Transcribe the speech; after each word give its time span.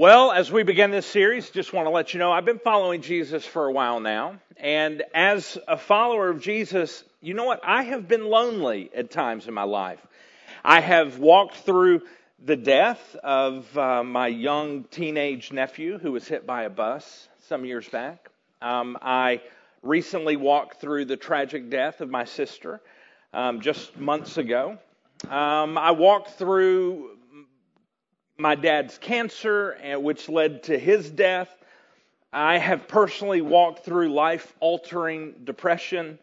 Well, 0.00 0.32
as 0.32 0.50
we 0.50 0.62
begin 0.62 0.90
this 0.90 1.04
series, 1.04 1.50
just 1.50 1.74
want 1.74 1.84
to 1.84 1.90
let 1.90 2.14
you 2.14 2.20
know 2.20 2.32
I've 2.32 2.46
been 2.46 2.58
following 2.58 3.02
Jesus 3.02 3.44
for 3.44 3.66
a 3.66 3.70
while 3.70 4.00
now. 4.00 4.36
And 4.56 5.02
as 5.12 5.58
a 5.68 5.76
follower 5.76 6.30
of 6.30 6.40
Jesus, 6.40 7.04
you 7.20 7.34
know 7.34 7.44
what? 7.44 7.60
I 7.62 7.82
have 7.82 8.08
been 8.08 8.24
lonely 8.24 8.88
at 8.96 9.10
times 9.10 9.46
in 9.46 9.52
my 9.52 9.64
life. 9.64 10.00
I 10.64 10.80
have 10.80 11.18
walked 11.18 11.56
through 11.56 12.00
the 12.42 12.56
death 12.56 13.14
of 13.16 13.76
uh, 13.76 14.02
my 14.02 14.28
young 14.28 14.84
teenage 14.84 15.52
nephew 15.52 15.98
who 15.98 16.12
was 16.12 16.26
hit 16.26 16.46
by 16.46 16.62
a 16.62 16.70
bus 16.70 17.28
some 17.48 17.66
years 17.66 17.86
back. 17.86 18.30
Um, 18.62 18.96
I 19.02 19.42
recently 19.82 20.36
walked 20.36 20.80
through 20.80 21.04
the 21.04 21.18
tragic 21.18 21.68
death 21.68 22.00
of 22.00 22.08
my 22.08 22.24
sister 22.24 22.80
um, 23.34 23.60
just 23.60 23.98
months 23.98 24.38
ago. 24.38 24.78
Um, 25.28 25.76
I 25.76 25.90
walked 25.90 26.38
through 26.38 27.18
my 28.40 28.54
dad's 28.54 28.98
cancer, 28.98 29.76
eh, 29.82 29.96
which 29.96 30.28
led 30.28 30.64
to 30.64 30.78
his 30.78 31.10
death. 31.10 31.54
I 32.32 32.58
have 32.58 32.88
personally 32.88 33.42
walked 33.42 33.84
through 33.84 34.12
life 34.12 34.54
altering 34.60 35.34
depression. 35.44 36.18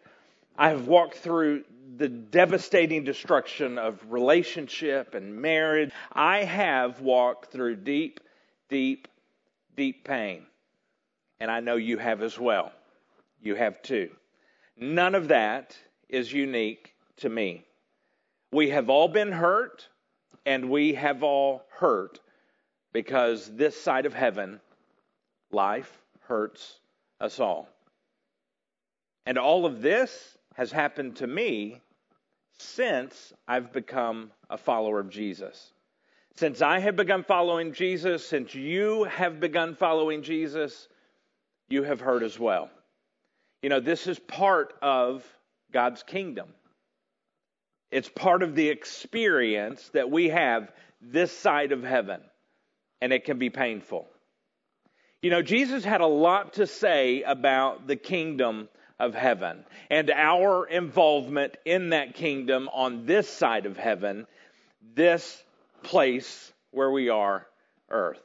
I 0.57 0.69
have 0.69 0.87
walked 0.87 1.17
through 1.17 1.63
the 1.97 2.07
devastating 2.07 3.03
destruction 3.03 3.77
of 3.77 3.99
relationship 4.11 5.13
and 5.15 5.35
marriage. 5.35 5.91
I 6.11 6.43
have 6.43 7.01
walked 7.01 7.51
through 7.51 7.77
deep, 7.77 8.19
deep, 8.69 9.07
deep 9.75 10.03
pain. 10.03 10.45
And 11.39 11.51
I 11.51 11.59
know 11.59 11.75
you 11.75 11.97
have 11.97 12.23
as 12.23 12.39
well. 12.39 12.71
You 13.41 13.55
have 13.55 13.81
too. 13.83 14.09
None 14.75 15.13
of 15.15 15.27
that 15.27 15.77
is 16.09 16.31
unique 16.31 16.93
to 17.17 17.29
me. 17.29 17.63
We 18.51 18.69
have 18.69 18.89
all 18.89 19.07
been 19.07 19.31
hurt 19.31 19.87
and 20.47 20.69
we 20.69 20.93
have 20.93 21.23
all 21.23 21.61
hurt 21.69 22.21
because 22.93 23.53
this 23.57 23.79
side 23.79 24.05
of 24.05 24.13
heaven, 24.13 24.61
life 25.51 26.01
hurts 26.21 26.79
us 27.19 27.41
all. 27.41 27.67
And 29.25 29.37
all 29.37 29.65
of 29.65 29.81
this 29.81 30.37
has 30.55 30.71
happened 30.71 31.17
to 31.17 31.27
me 31.27 31.81
since 32.59 33.33
I've 33.45 33.73
become 33.73 34.31
a 34.49 34.57
follower 34.57 35.01
of 35.01 35.09
Jesus. 35.09 35.73
Since 36.37 36.61
I 36.61 36.79
have 36.79 36.95
begun 36.95 37.23
following 37.23 37.73
Jesus, 37.73 38.25
since 38.25 38.55
you 38.55 39.03
have 39.03 39.41
begun 39.41 39.75
following 39.75 40.23
Jesus, 40.23 40.87
you 41.67 41.83
have 41.83 41.99
heard 41.99 42.23
as 42.23 42.39
well. 42.39 42.69
You 43.61 43.67
know, 43.67 43.81
this 43.81 44.07
is 44.07 44.17
part 44.17 44.75
of 44.81 45.25
God's 45.73 46.03
kingdom. 46.03 46.47
It's 47.91 48.09
part 48.09 48.43
of 48.43 48.55
the 48.55 48.69
experience 48.69 49.89
that 49.93 50.11
we 50.11 50.29
have 50.29 50.71
this 51.01 51.31
side 51.31 51.71
of 51.71 51.83
heaven, 51.83 52.21
and 53.01 53.13
it 53.13 53.25
can 53.25 53.37
be 53.39 53.49
painful. 53.49 54.07
You 55.21 55.31
know, 55.31 55.41
Jesus 55.41 55.83
had 55.83 56.01
a 56.01 56.07
lot 56.07 56.53
to 56.53 56.67
say 56.67 57.23
about 57.23 57.87
the 57.87 57.95
kingdom 57.95 58.69
of 58.99 59.13
heaven 59.13 59.63
and 59.89 60.09
our 60.09 60.65
involvement 60.65 61.55
in 61.65 61.89
that 61.89 62.15
kingdom 62.15 62.69
on 62.73 63.05
this 63.05 63.29
side 63.29 63.65
of 63.65 63.77
heaven, 63.77 64.27
this 64.95 65.43
place 65.83 66.51
where 66.71 66.91
we 66.91 67.09
are, 67.09 67.47
earth. 67.89 68.21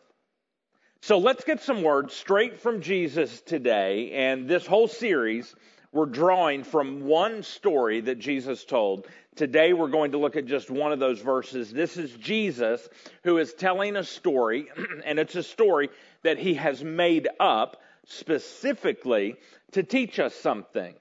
So 1.03 1.19
let's 1.19 1.45
get 1.45 1.63
some 1.63 1.83
words 1.83 2.15
straight 2.15 2.61
from 2.61 2.81
Jesus 2.81 3.41
today. 3.41 4.13
And 4.13 4.49
this 4.49 4.67
whole 4.67 4.89
series, 4.89 5.55
we're 5.93 6.07
drawing 6.07 6.63
from 6.63 7.07
one 7.07 7.43
story 7.43 8.03
that 8.03 8.19
Jesus 8.19 8.65
told 8.65 9.07
Today 9.35 9.73
we're 9.73 9.89
going 9.89 10.13
to 10.13 10.19
look 10.19 10.37
at 10.37 10.45
just 10.45 10.71
one 10.71 10.93
of 10.93 10.99
those 10.99 11.19
verses. 11.21 11.73
This 11.73 11.97
is 11.97 12.13
Jesus 12.13 12.87
who 13.25 13.39
is 13.39 13.55
telling 13.55 13.97
a 13.97 14.05
story, 14.05 14.69
and 15.07 15.19
it's 15.19 15.35
a 15.35 15.43
story 15.43 15.89
that 16.23 16.39
he 16.39 16.55
has 16.55 16.85
made 16.85 17.29
up 17.41 17.81
specifically 18.05 19.37
to 19.73 19.83
teach 19.83 20.19
us 20.19 20.35
something. 20.35 20.95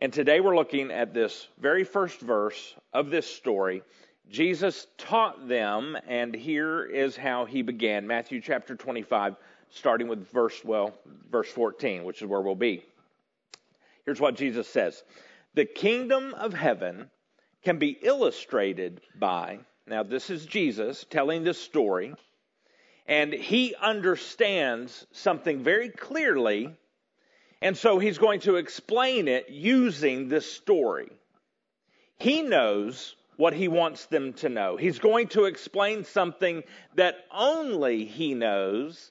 And 0.00 0.12
today 0.12 0.40
we're 0.40 0.56
looking 0.56 0.90
at 0.90 1.14
this 1.14 1.46
very 1.60 1.84
first 1.84 2.18
verse 2.20 2.74
of 2.92 3.10
this 3.10 3.32
story. 3.32 3.82
Jesus 4.28 4.88
taught 4.98 5.46
them, 5.46 5.96
and 6.08 6.34
here 6.34 6.84
is 6.84 7.16
how 7.16 7.44
he 7.44 7.62
began. 7.62 8.08
Matthew 8.08 8.40
chapter 8.40 8.74
25, 8.74 9.36
starting 9.70 10.08
with 10.08 10.28
verse, 10.32 10.64
well, 10.64 10.94
verse 11.30 11.48
14, 11.48 12.02
which 12.02 12.22
is 12.22 12.26
where 12.26 12.40
we'll 12.40 12.56
be. 12.56 12.82
Here's 14.04 14.20
what 14.20 14.34
Jesus 14.34 14.66
says 14.66 15.04
The 15.54 15.64
kingdom 15.64 16.34
of 16.34 16.52
heaven 16.52 17.08
can 17.64 17.78
be 17.78 17.96
illustrated 18.02 19.00
by, 19.18 19.60
now 19.86 20.02
this 20.02 20.30
is 20.30 20.46
Jesus 20.46 21.04
telling 21.08 21.44
this 21.44 21.60
story, 21.60 22.14
and 23.06 23.32
he 23.32 23.74
understands 23.80 25.06
something 25.12 25.62
very 25.62 25.88
clearly, 25.88 26.74
and 27.60 27.76
so 27.76 27.98
he's 27.98 28.18
going 28.18 28.40
to 28.40 28.56
explain 28.56 29.28
it 29.28 29.50
using 29.50 30.28
this 30.28 30.50
story. 30.50 31.10
He 32.18 32.42
knows 32.42 33.14
what 33.36 33.54
he 33.54 33.68
wants 33.68 34.06
them 34.06 34.32
to 34.34 34.48
know. 34.48 34.76
He's 34.76 34.98
going 34.98 35.28
to 35.28 35.44
explain 35.44 36.04
something 36.04 36.62
that 36.94 37.16
only 37.32 38.04
he 38.04 38.34
knows, 38.34 39.10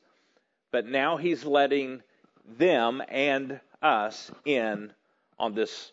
but 0.71 0.85
now 0.85 1.17
he's 1.17 1.43
letting 1.43 2.01
them 2.57 3.01
and 3.09 3.59
us 3.81 4.31
in 4.45 4.93
on 5.39 5.53
this 5.53 5.91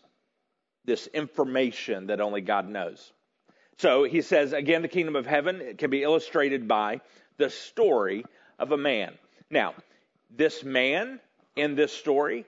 this 0.89 1.07
information 1.09 2.09
that 2.09 2.21
only 2.21 2.41
God 2.41 2.69
knows. 2.69 3.13
So 3.77 4.03
he 4.03 4.23
says, 4.23 4.53
again, 4.53 4.83
the 4.83 4.89
kingdom 4.89 5.15
of 5.15 5.27
heaven 5.27 5.77
can 5.79 5.91
be 5.91 6.03
illustrated 6.03 6.67
by 6.67 7.01
the 7.37 7.51
story 7.51 8.25
of 8.59 8.73
a 8.73 8.77
man. 8.77 9.17
Now, 9.51 9.75
this 10.35 10.65
man 10.65 11.21
in 11.55 11.77
this 11.77 11.93
story 11.93 12.45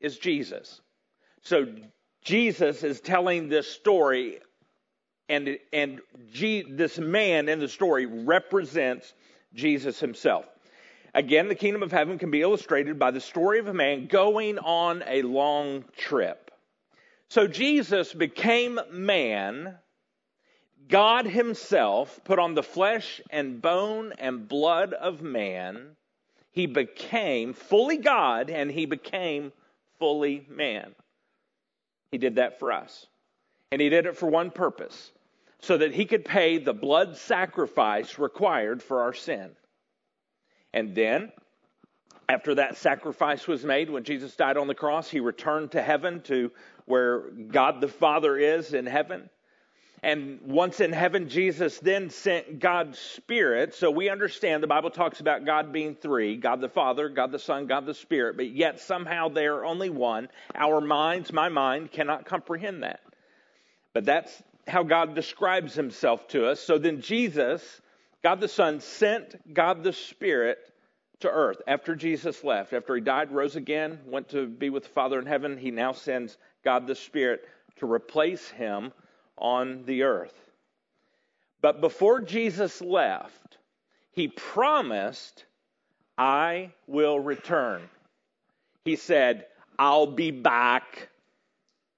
is 0.00 0.18
Jesus. 0.18 0.82
So 1.40 1.66
Jesus 2.22 2.82
is 2.82 3.00
telling 3.00 3.48
this 3.48 3.66
story, 3.66 4.40
and, 5.28 5.58
and 5.72 6.00
G, 6.32 6.64
this 6.68 6.98
man 6.98 7.48
in 7.48 7.60
the 7.60 7.68
story 7.68 8.04
represents 8.04 9.14
Jesus 9.54 10.00
himself. 10.00 10.44
Again, 11.14 11.48
the 11.48 11.54
kingdom 11.54 11.82
of 11.82 11.92
heaven 11.92 12.18
can 12.18 12.30
be 12.30 12.42
illustrated 12.42 12.98
by 12.98 13.12
the 13.12 13.20
story 13.20 13.60
of 13.60 13.68
a 13.68 13.74
man 13.74 14.08
going 14.08 14.58
on 14.58 15.02
a 15.06 15.22
long 15.22 15.84
trip. 15.96 16.43
So 17.30 17.46
Jesus 17.46 18.12
became 18.12 18.78
man. 18.90 19.78
God 20.88 21.26
Himself 21.26 22.20
put 22.24 22.38
on 22.38 22.54
the 22.54 22.62
flesh 22.62 23.20
and 23.30 23.60
bone 23.60 24.12
and 24.18 24.48
blood 24.48 24.92
of 24.92 25.22
man. 25.22 25.96
He 26.52 26.66
became 26.66 27.54
fully 27.54 27.96
God 27.96 28.50
and 28.50 28.70
He 28.70 28.86
became 28.86 29.52
fully 29.98 30.46
man. 30.48 30.94
He 32.12 32.18
did 32.18 32.36
that 32.36 32.58
for 32.58 32.70
us. 32.70 33.06
And 33.72 33.80
He 33.80 33.88
did 33.88 34.06
it 34.06 34.16
for 34.16 34.28
one 34.28 34.50
purpose 34.50 35.10
so 35.58 35.78
that 35.78 35.94
He 35.94 36.04
could 36.04 36.24
pay 36.24 36.58
the 36.58 36.74
blood 36.74 37.16
sacrifice 37.16 38.18
required 38.18 38.82
for 38.82 39.00
our 39.00 39.14
sin. 39.14 39.50
And 40.72 40.94
then, 40.94 41.32
after 42.28 42.54
that 42.56 42.76
sacrifice 42.76 43.46
was 43.46 43.64
made, 43.64 43.90
when 43.90 44.04
Jesus 44.04 44.34
died 44.36 44.56
on 44.56 44.66
the 44.66 44.74
cross, 44.74 45.10
He 45.10 45.20
returned 45.20 45.72
to 45.72 45.82
heaven 45.82 46.22
to 46.22 46.50
where 46.86 47.30
God 47.30 47.80
the 47.80 47.88
Father 47.88 48.36
is 48.36 48.74
in 48.74 48.86
heaven. 48.86 49.28
And 50.02 50.40
once 50.42 50.80
in 50.80 50.92
heaven, 50.92 51.30
Jesus 51.30 51.78
then 51.78 52.10
sent 52.10 52.58
God's 52.58 52.98
Spirit. 52.98 53.74
So 53.74 53.90
we 53.90 54.10
understand 54.10 54.62
the 54.62 54.66
Bible 54.66 54.90
talks 54.90 55.20
about 55.20 55.46
God 55.46 55.72
being 55.72 55.94
three 55.94 56.36
God 56.36 56.60
the 56.60 56.68
Father, 56.68 57.08
God 57.08 57.32
the 57.32 57.38
Son, 57.38 57.66
God 57.66 57.86
the 57.86 57.94
Spirit, 57.94 58.36
but 58.36 58.50
yet 58.50 58.80
somehow 58.80 59.30
they 59.30 59.46
are 59.46 59.64
only 59.64 59.88
one. 59.88 60.28
Our 60.54 60.82
minds, 60.82 61.32
my 61.32 61.48
mind, 61.48 61.90
cannot 61.90 62.26
comprehend 62.26 62.82
that. 62.82 63.00
But 63.94 64.04
that's 64.04 64.42
how 64.68 64.82
God 64.82 65.14
describes 65.14 65.74
himself 65.74 66.28
to 66.28 66.48
us. 66.48 66.60
So 66.60 66.76
then 66.76 67.00
Jesus, 67.00 67.80
God 68.22 68.40
the 68.40 68.48
Son, 68.48 68.80
sent 68.80 69.54
God 69.54 69.82
the 69.82 69.94
Spirit 69.94 70.58
to 71.24 71.30
earth 71.30 71.60
after 71.66 71.96
Jesus 71.96 72.44
left. 72.44 72.72
After 72.74 72.94
he 72.94 73.00
died, 73.00 73.32
rose 73.32 73.56
again, 73.56 73.98
went 74.06 74.28
to 74.30 74.46
be 74.46 74.68
with 74.68 74.84
the 74.84 74.90
Father 74.90 75.18
in 75.18 75.26
heaven, 75.26 75.56
he 75.56 75.70
now 75.70 75.92
sends 75.92 76.36
God 76.62 76.86
the 76.86 76.94
Spirit 76.94 77.48
to 77.76 77.90
replace 77.90 78.48
him 78.48 78.92
on 79.38 79.84
the 79.86 80.02
earth. 80.02 80.34
But 81.62 81.80
before 81.80 82.20
Jesus 82.20 82.82
left, 82.82 83.56
he 84.12 84.28
promised, 84.28 85.44
I 86.18 86.72
will 86.86 87.18
return. 87.18 87.82
He 88.84 88.96
said, 88.96 89.46
I'll 89.78 90.06
be 90.06 90.30
back. 90.30 91.08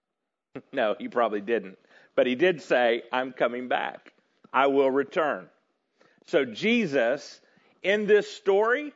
no, 0.73 0.94
he 0.99 1.08
probably 1.08 1.40
didn't. 1.40 1.78
But 2.14 2.28
he 2.28 2.37
did 2.37 2.62
say, 2.62 3.02
I'm 3.12 3.32
coming 3.32 3.67
back. 3.67 4.12
I 4.52 4.69
will 4.69 4.90
return. 4.90 5.49
So 6.26 6.44
Jesus, 6.44 7.40
in 7.82 8.06
this 8.06 8.31
story, 8.31 8.93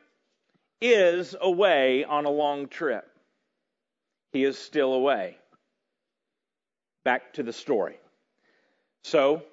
is 0.81 1.35
away 1.39 2.03
on 2.03 2.25
a 2.25 2.29
long 2.29 2.67
trip. 2.67 3.07
He 4.33 4.43
is 4.43 4.57
still 4.57 4.93
away 4.93 5.37
back 7.03 7.33
to 7.33 7.43
the 7.43 7.53
story. 7.53 7.97
So, 9.03 9.43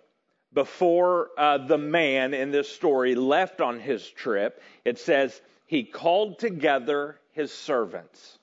before 0.52 1.28
uh, 1.36 1.58
the 1.58 1.78
man 1.78 2.32
in 2.32 2.50
this 2.50 2.69
story 2.69 3.14
left 3.14 3.60
on 3.60 3.80
his 3.80 4.08
trip, 4.08 4.62
it 4.84 4.98
says 4.98 5.40
he 5.66 5.84
called 5.84 6.38
together 6.38 7.19
his 7.32 7.52
servants. 7.52 8.38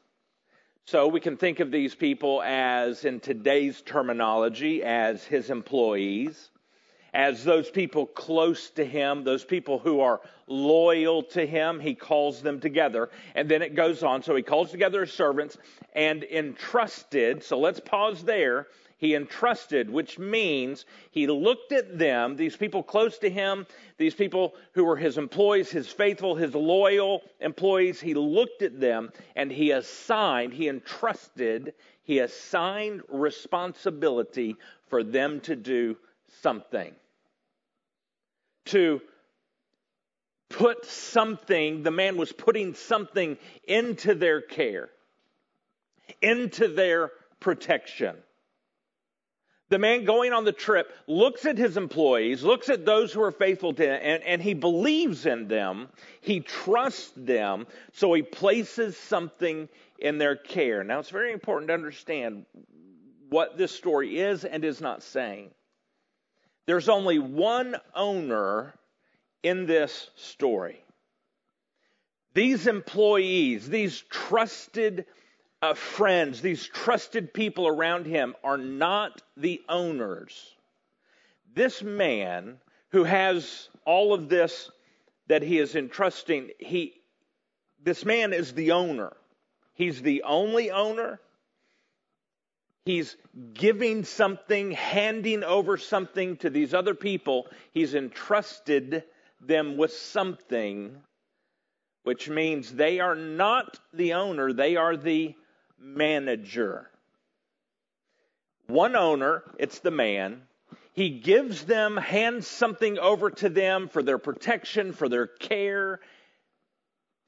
So 0.86 1.08
we 1.08 1.20
can 1.20 1.36
think 1.36 1.60
of 1.60 1.72
these 1.72 1.96
people 1.96 2.44
as, 2.44 3.06
in 3.06 3.20
today's 3.20 3.82
terminology, 3.82 4.84
as 4.84 5.24
his 5.24 5.50
employees, 5.50 6.52
as 7.16 7.46
those 7.46 7.72
people 7.72 8.06
close 8.06 8.70
to 8.72 8.86
him, 8.86 9.24
those 9.24 9.46
people 9.46 9.80
who 9.80 10.02
are 10.02 10.20
loyal 10.48 11.24
to 11.24 11.48
him. 11.48 11.80
He 11.80 11.96
calls 11.96 12.42
them 12.42 12.60
together. 12.60 13.10
And 13.34 13.50
then 13.50 13.62
it 13.62 13.74
goes 13.74 14.04
on. 14.04 14.22
So 14.22 14.36
he 14.36 14.44
calls 14.44 14.70
together 14.70 15.00
his 15.00 15.14
servants 15.14 15.58
and 15.94 16.26
entrusted. 16.26 17.42
So 17.42 17.58
let's 17.58 17.80
pause 17.80 18.24
there 18.24 18.68
he 18.98 19.14
entrusted, 19.14 19.90
which 19.90 20.18
means 20.18 20.86
he 21.12 21.28
looked 21.28 21.72
at 21.74 21.98
them, 21.98 22.36
these 22.36 22.56
people 22.56 22.82
close 22.82 23.18
to 23.20 23.30
him, 23.30 23.68
these 23.98 24.16
people 24.16 24.56
who 24.74 24.86
were 24.86 24.96
his 24.96 25.18
employees, 25.18 25.70
his 25.70 25.90
faithful, 25.90 26.36
his 26.36 26.56
loyal 26.56 27.22
employees. 27.42 28.00
He 28.00 28.14
looked 28.14 28.62
at 28.62 28.80
them 28.80 29.12
and 29.36 29.52
he 29.52 29.72
assigned, 29.72 30.54
he 30.54 30.70
entrusted, 30.70 31.74
he 32.04 32.20
assigned 32.20 33.02
responsibility 33.10 34.56
for 34.88 35.04
them 35.04 35.42
to 35.42 35.56
do 35.56 35.98
something. 36.42 36.96
To 38.66 39.02
put 40.50 40.86
something, 40.86 41.84
the 41.84 41.92
man 41.92 42.18
was 42.18 42.32
putting 42.32 42.74
something 42.74 43.38
into 43.68 44.16
their 44.16 44.42
care, 44.42 44.90
into 46.22 46.68
their 46.68 47.12
protection. 47.40 48.16
The 49.70 49.80
man 49.80 50.06
going 50.06 50.32
on 50.32 50.46
the 50.46 50.52
trip 50.52 50.94
looks 51.08 51.46
at 51.46 51.58
his 51.58 51.76
employees, 51.76 52.44
looks 52.44 52.70
at 52.70 52.86
those 52.86 53.12
who 53.12 53.22
are 53.24 53.32
faithful 53.32 53.74
to 53.74 53.84
him, 53.84 54.00
and, 54.02 54.24
and 54.24 54.42
he 54.42 54.54
believes 54.54 55.26
in 55.26 55.48
them. 55.48 55.88
He 56.22 56.40
trusts 56.40 57.12
them, 57.18 57.66
so 57.92 58.14
he 58.14 58.22
places 58.22 58.96
something 58.96 59.68
in 59.98 60.20
their 60.20 60.36
care. 60.36 60.84
Now, 60.84 61.00
it's 61.00 61.10
very 61.10 61.34
important 61.34 61.70
to 61.70 61.74
understand 61.74 62.46
what 63.30 63.58
this 63.58 63.72
story 63.72 64.20
is 64.20 64.46
and 64.46 64.64
is 64.64 64.82
not 64.82 65.02
saying. 65.02 65.50
There's 66.66 66.90
only 66.90 67.20
one 67.20 67.76
owner 67.94 68.74
in 69.44 69.66
this 69.66 70.10
story. 70.16 70.84
These 72.34 72.68
employees, 72.68 73.70
these 73.70 74.04
trusted 74.10 75.06
uh, 75.62 75.74
friends, 75.74 76.42
these 76.42 76.68
trusted 76.68 77.34
people 77.34 77.68
around 77.68 78.06
him, 78.06 78.36
are 78.44 78.58
not 78.58 79.22
the 79.38 79.62
owners. 79.70 80.56
This 81.54 81.82
man 81.82 82.60
who 82.90 83.04
has 83.04 83.70
all 83.86 84.14
of 84.14 84.28
this 84.28 84.70
that 85.28 85.42
he 85.42 85.60
is 85.60 85.76
entrusting, 85.76 86.50
he, 86.60 86.94
this 87.82 88.06
man 88.06 88.34
is 88.34 88.54
the 88.54 88.72
owner. 88.72 89.16
He's 89.74 90.02
the 90.02 90.24
only 90.24 90.72
owner. 90.72 91.20
He's 92.86 93.18
giving 93.54 94.04
something, 94.04 94.72
handing 94.72 95.44
over 95.44 95.78
something 95.78 96.38
to 96.38 96.52
these 96.52 96.74
other 96.74 96.94
people. 96.94 97.48
He's 97.74 97.96
entrusted 97.96 99.04
them 99.42 99.76
with 99.76 99.92
something, 99.92 100.96
which 102.04 102.30
means 102.30 102.72
they 102.72 103.00
are 103.00 103.16
not 103.16 103.80
the 103.92 104.14
owner, 104.14 104.54
they 104.54 104.76
are 104.76 104.96
the 104.96 105.36
manager. 105.80 106.90
One 108.68 108.96
owner, 108.96 109.44
it's 109.58 109.80
the 109.80 109.92
man. 109.92 110.44
He 110.94 111.10
gives 111.10 111.66
them, 111.66 111.98
hands 111.98 112.48
something 112.48 113.00
over 113.00 113.32
to 113.32 113.50
them 113.50 113.90
for 113.90 114.04
their 114.04 114.18
protection, 114.18 114.94
for 114.94 115.10
their 115.10 115.28
care, 115.28 116.00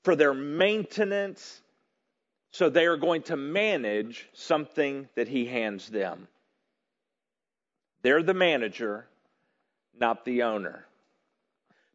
for 0.04 0.16
their 0.16 0.34
maintenance. 0.34 1.62
So 2.52 2.70
they 2.70 2.86
are 2.86 2.98
going 2.98 3.24
to 3.24 3.38
manage 3.38 4.30
something 4.34 5.08
that 5.16 5.28
he 5.28 5.46
hands 5.46 5.90
them. 5.90 6.28
They're 8.02 8.24
the 8.24 8.34
manager, 8.34 9.08
not 10.00 10.26
the 10.26 10.44
owner. 10.44 10.86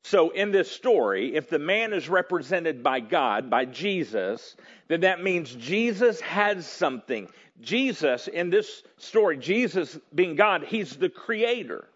So, 0.04 0.31
in 0.31 0.50
this 0.50 0.70
story, 0.70 1.37
if 1.37 1.49
the 1.49 1.60
man 1.60 1.93
is 1.93 2.08
represented 2.08 2.82
by 2.82 2.99
God, 2.99 3.49
by 3.49 3.66
Jesus, 3.66 4.56
then 4.88 5.02
that 5.02 5.22
means 5.22 5.54
Jesus 5.54 6.20
has 6.22 6.66
something. 6.66 7.28
Jesus, 7.60 8.26
in 8.26 8.50
this 8.50 8.82
story, 8.99 9.37
Jesus 9.37 9.99
being 10.12 10.34
God, 10.34 10.64
he's 10.64 10.96
the 10.96 11.08
creator. 11.08 11.87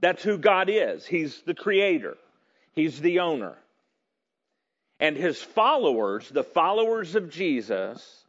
That's 0.00 0.22
who 0.22 0.38
God 0.38 0.70
is. 0.70 1.04
He's 1.04 1.42
the 1.42 1.54
creator, 1.54 2.16
he's 2.72 3.00
the 3.00 3.18
owner. 3.18 3.56
And 5.00 5.16
his 5.16 5.40
followers, 5.40 6.28
the 6.28 6.44
followers 6.44 7.14
of 7.14 7.30
Jesus, 7.30 8.24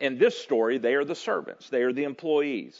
in 0.00 0.18
this 0.18 0.36
story, 0.36 0.78
they 0.78 0.94
are 0.94 1.04
the 1.04 1.14
servants, 1.14 1.68
they 1.68 1.82
are 1.82 1.92
the 1.92 2.04
employees. 2.04 2.78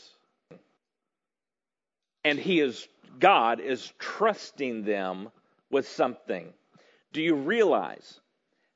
And 2.24 2.38
he 2.38 2.60
is 2.60 2.88
God 3.18 3.60
is 3.60 3.92
trusting 3.98 4.84
them 4.84 5.28
with 5.70 5.86
something. 5.88 6.52
Do 7.12 7.20
you 7.20 7.34
realize 7.34 8.20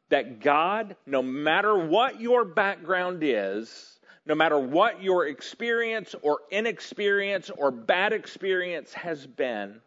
that 0.09 0.41
God, 0.41 0.97
no 1.07 1.23
matter 1.23 1.77
what 1.77 2.21
your 2.21 2.45
background 2.45 3.21
is, 3.23 3.99
no 4.27 4.35
matter 4.35 4.59
what 4.59 5.03
your 5.03 5.27
experience 5.27 6.15
or 6.23 6.41
inexperience 6.51 7.51
or 7.51 7.71
bad 7.71 8.13
experience 8.13 8.93
has 8.93 9.27
been, 9.27 9.81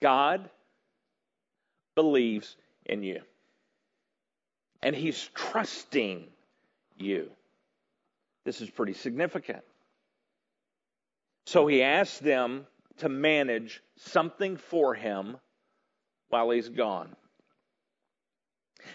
God 0.00 0.48
believes 1.94 2.56
in 2.86 3.02
you. 3.02 3.20
And 4.82 4.94
He's 4.94 5.30
trusting 5.34 6.28
you. 6.96 7.30
This 8.44 8.60
is 8.60 8.70
pretty 8.70 8.94
significant. 8.94 9.62
So 11.46 11.66
He 11.66 11.82
asked 11.82 12.22
them 12.22 12.66
to 12.98 13.08
manage 13.08 13.82
something 13.96 14.56
for 14.56 14.94
him 14.94 15.36
while 16.28 16.50
he's 16.50 16.68
gone. 16.68 17.14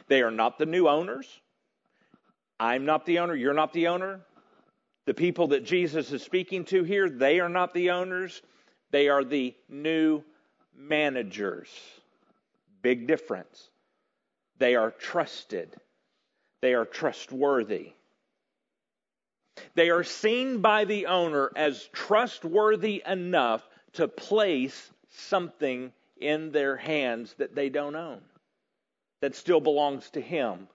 They 0.07 0.21
are 0.21 0.31
not 0.31 0.57
the 0.57 0.65
new 0.65 0.87
owners. 0.87 1.27
I'm 2.59 2.85
not 2.85 3.05
the 3.05 3.19
owner. 3.19 3.35
You're 3.35 3.53
not 3.53 3.73
the 3.73 3.87
owner. 3.87 4.21
The 5.05 5.13
people 5.13 5.47
that 5.47 5.65
Jesus 5.65 6.11
is 6.11 6.23
speaking 6.23 6.63
to 6.65 6.83
here, 6.83 7.09
they 7.09 7.39
are 7.39 7.49
not 7.49 7.73
the 7.73 7.89
owners. 7.89 8.41
They 8.91 9.09
are 9.09 9.23
the 9.23 9.53
new 9.67 10.23
managers. 10.75 11.67
Big 12.81 13.07
difference. 13.07 13.69
They 14.63 14.75
are 14.75 14.91
trusted. 14.91 15.75
They 16.61 16.73
are 16.73 16.85
trustworthy. 16.85 17.91
They 19.75 19.89
are 19.89 20.05
seen 20.05 20.61
by 20.61 20.85
the 20.85 21.07
owner 21.07 21.51
as 21.53 21.89
trustworthy 21.91 23.03
enough 23.05 23.67
to 23.95 24.07
place 24.07 24.89
something 25.09 25.91
in 26.15 26.53
their 26.53 26.77
hands 26.77 27.35
that 27.39 27.55
they 27.55 27.67
don't 27.67 27.97
own, 27.97 28.21
that 29.19 29.35
still 29.35 29.59
belongs 29.59 30.09
to 30.11 30.21
him. 30.21 30.69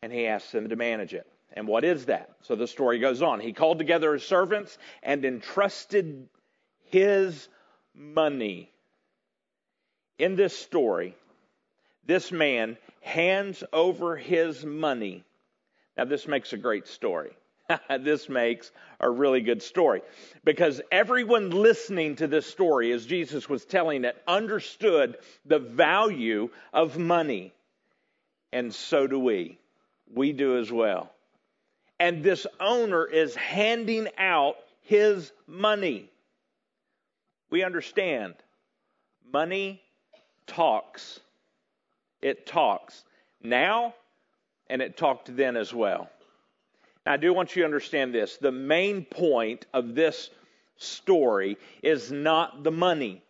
And 0.00 0.10
he 0.10 0.26
asks 0.26 0.52
them 0.52 0.70
to 0.70 0.76
manage 0.76 1.12
it. 1.12 1.26
And 1.52 1.68
what 1.68 1.84
is 1.84 2.06
that? 2.06 2.30
So 2.44 2.56
the 2.56 2.66
story 2.66 2.98
goes 2.98 3.20
on. 3.20 3.40
He 3.40 3.52
called 3.52 3.76
together 3.76 4.14
his 4.14 4.24
servants 4.24 4.78
and 5.02 5.22
entrusted 5.22 6.30
his 6.86 7.46
money. 7.94 8.70
In 10.18 10.34
this 10.34 10.56
story, 10.56 11.14
this 12.06 12.32
man 12.32 12.76
hands 13.00 13.62
over 13.72 14.16
his 14.16 14.64
money. 14.64 15.24
Now, 15.96 16.04
this 16.04 16.26
makes 16.26 16.52
a 16.52 16.56
great 16.56 16.86
story. 16.86 17.30
this 18.00 18.28
makes 18.28 18.70
a 19.00 19.10
really 19.10 19.40
good 19.40 19.62
story 19.62 20.02
because 20.44 20.80
everyone 20.92 21.50
listening 21.50 22.16
to 22.16 22.26
this 22.26 22.46
story, 22.46 22.92
as 22.92 23.06
Jesus 23.06 23.48
was 23.48 23.64
telling 23.64 24.04
it, 24.04 24.16
understood 24.26 25.16
the 25.44 25.58
value 25.58 26.48
of 26.72 26.98
money. 26.98 27.52
And 28.52 28.74
so 28.74 29.06
do 29.06 29.18
we. 29.18 29.58
We 30.14 30.32
do 30.32 30.58
as 30.58 30.70
well. 30.70 31.10
And 31.98 32.22
this 32.22 32.46
owner 32.60 33.04
is 33.04 33.34
handing 33.34 34.08
out 34.18 34.56
his 34.82 35.32
money. 35.46 36.08
We 37.50 37.64
understand 37.64 38.34
money 39.32 39.82
talks. 40.46 41.18
It 42.22 42.46
talks 42.46 43.04
now 43.42 43.94
and 44.68 44.82
it 44.82 44.96
talked 44.96 45.34
then 45.36 45.56
as 45.56 45.72
well. 45.72 46.10
Now, 47.04 47.12
I 47.12 47.16
do 47.16 47.32
want 47.32 47.54
you 47.54 47.62
to 47.62 47.66
understand 47.66 48.12
this. 48.14 48.36
The 48.36 48.52
main 48.52 49.04
point 49.04 49.66
of 49.72 49.94
this 49.94 50.30
story 50.76 51.56
is 51.82 52.10
not 52.10 52.64
the 52.64 52.72
money. 52.72 53.22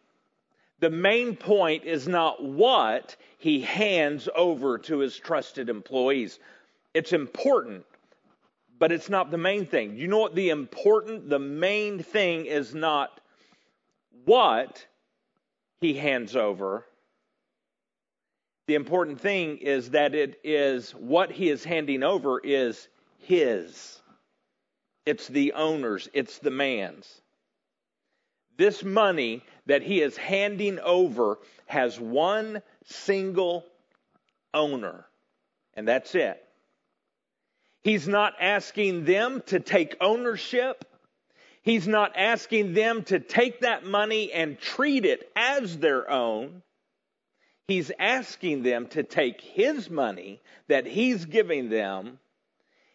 The 0.81 0.91
main 0.91 1.37
point 1.37 1.85
is 1.85 2.07
not 2.07 2.43
what 2.43 3.17
he 3.39 3.61
hands 3.61 4.29
over 4.35 4.79
to 4.79 4.99
his 4.99 5.17
trusted 5.17 5.69
employees. 5.69 6.39
It's 6.95 7.13
important, 7.13 7.85
but 8.79 8.93
it's 8.93 9.09
not 9.09 9.31
the 9.31 9.39
main 9.39 9.67
thing. 9.67 9.97
You 9.97 10.09
know 10.09 10.19
what 10.19 10.35
the 10.35 10.51
important, 10.51 11.29
the 11.29 11.39
main 11.39 12.03
thing 12.03 12.47
is 12.47 12.75
not 12.75 13.21
what 14.25 14.87
he 15.81 15.95
hands 15.95 16.37
over. 16.37 16.85
The 18.67 18.75
important 18.75 19.21
thing 19.21 19.59
is 19.59 19.91
that 19.91 20.15
it 20.15 20.41
is 20.43 20.91
what 20.93 21.31
he 21.31 21.49
is 21.49 21.63
handing 21.65 22.03
over 22.03 22.41
is 22.41 22.89
his. 23.19 24.01
It's 25.05 25.29
the 25.29 25.53
owner's, 25.53 26.09
it's 26.13 26.39
the 26.39 26.51
man's. 26.51 27.21
This 28.57 28.83
money 28.83 29.45
that 29.67 29.83
he 29.83 30.01
is 30.01 30.17
handing 30.17 30.81
over 30.81 31.39
has 31.67 32.01
one 32.01 32.63
single 32.85 33.65
owner, 34.53 35.07
and 35.75 35.87
that's 35.87 36.15
it. 36.15 36.43
He's 37.85 38.09
not 38.09 38.35
asking 38.41 39.05
them 39.05 39.43
to 39.47 39.61
take 39.61 39.97
ownership. 40.01 40.85
He's 41.63 41.87
not 41.87 42.17
asking 42.17 42.75
them 42.75 43.05
to 43.05 43.21
take 43.21 43.61
that 43.61 43.85
money 43.85 44.33
and 44.33 44.59
treat 44.59 45.05
it 45.05 45.31
as 45.37 45.79
their 45.79 46.11
own. 46.11 46.63
He's 47.69 47.91
asking 47.99 48.63
them 48.63 48.87
to 48.89 49.03
take 49.03 49.41
his 49.41 49.91
money 49.91 50.41
that 50.69 50.87
he's 50.87 51.25
giving 51.25 51.69
them 51.69 52.19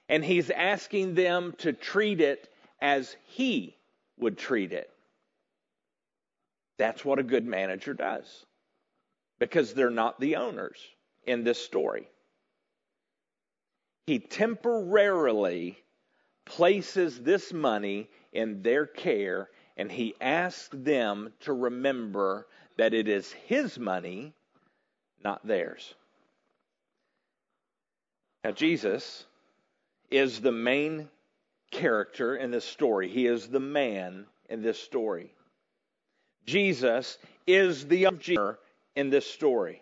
and 0.08 0.24
he's 0.24 0.50
asking 0.50 1.16
them 1.16 1.54
to 1.60 1.74
treat 1.74 2.22
it 2.22 2.50
as 2.82 3.16
he 3.26 3.76
would 4.18 4.38
treat 4.38 4.72
it. 4.72 4.90
That's 6.78 7.04
what 7.04 7.20
a 7.20 7.24
good 7.24 7.46
manager 7.46 7.94
does 7.94 8.46
because 9.40 9.74
they're 9.74 9.90
not 9.90 10.20
the 10.20 10.38
owners 10.38 10.80
in 11.26 11.44
this 11.44 11.60
story. 11.60 12.08
He 14.08 14.20
temporarily 14.20 15.78
places 16.46 17.22
this 17.22 17.54
money 17.54 18.10
in 18.34 18.62
their 18.62 18.86
care 18.86 19.50
and 19.78 19.92
he 19.92 20.16
asks 20.20 20.70
them 20.72 21.34
to 21.42 21.54
remember 21.54 22.48
that 22.78 22.94
it 22.94 23.08
is 23.08 23.32
his 23.32 23.78
money, 23.78 24.34
not 25.24 25.46
theirs. 25.46 25.94
Now, 28.44 28.52
Jesus 28.52 29.26
is 30.10 30.42
the 30.42 30.52
main 30.52 31.10
character 31.72 32.36
in 32.36 32.52
this 32.52 32.66
story. 32.66 33.08
He 33.08 33.28
is 33.28 33.48
the 33.48 33.60
man 33.60 34.26
in 34.50 34.62
this 34.62 34.80
story. 34.80 35.34
Jesus 36.46 37.18
is 37.48 37.88
the 37.88 38.08
owner 38.08 38.58
in 38.96 39.10
this 39.10 39.26
story. 39.26 39.82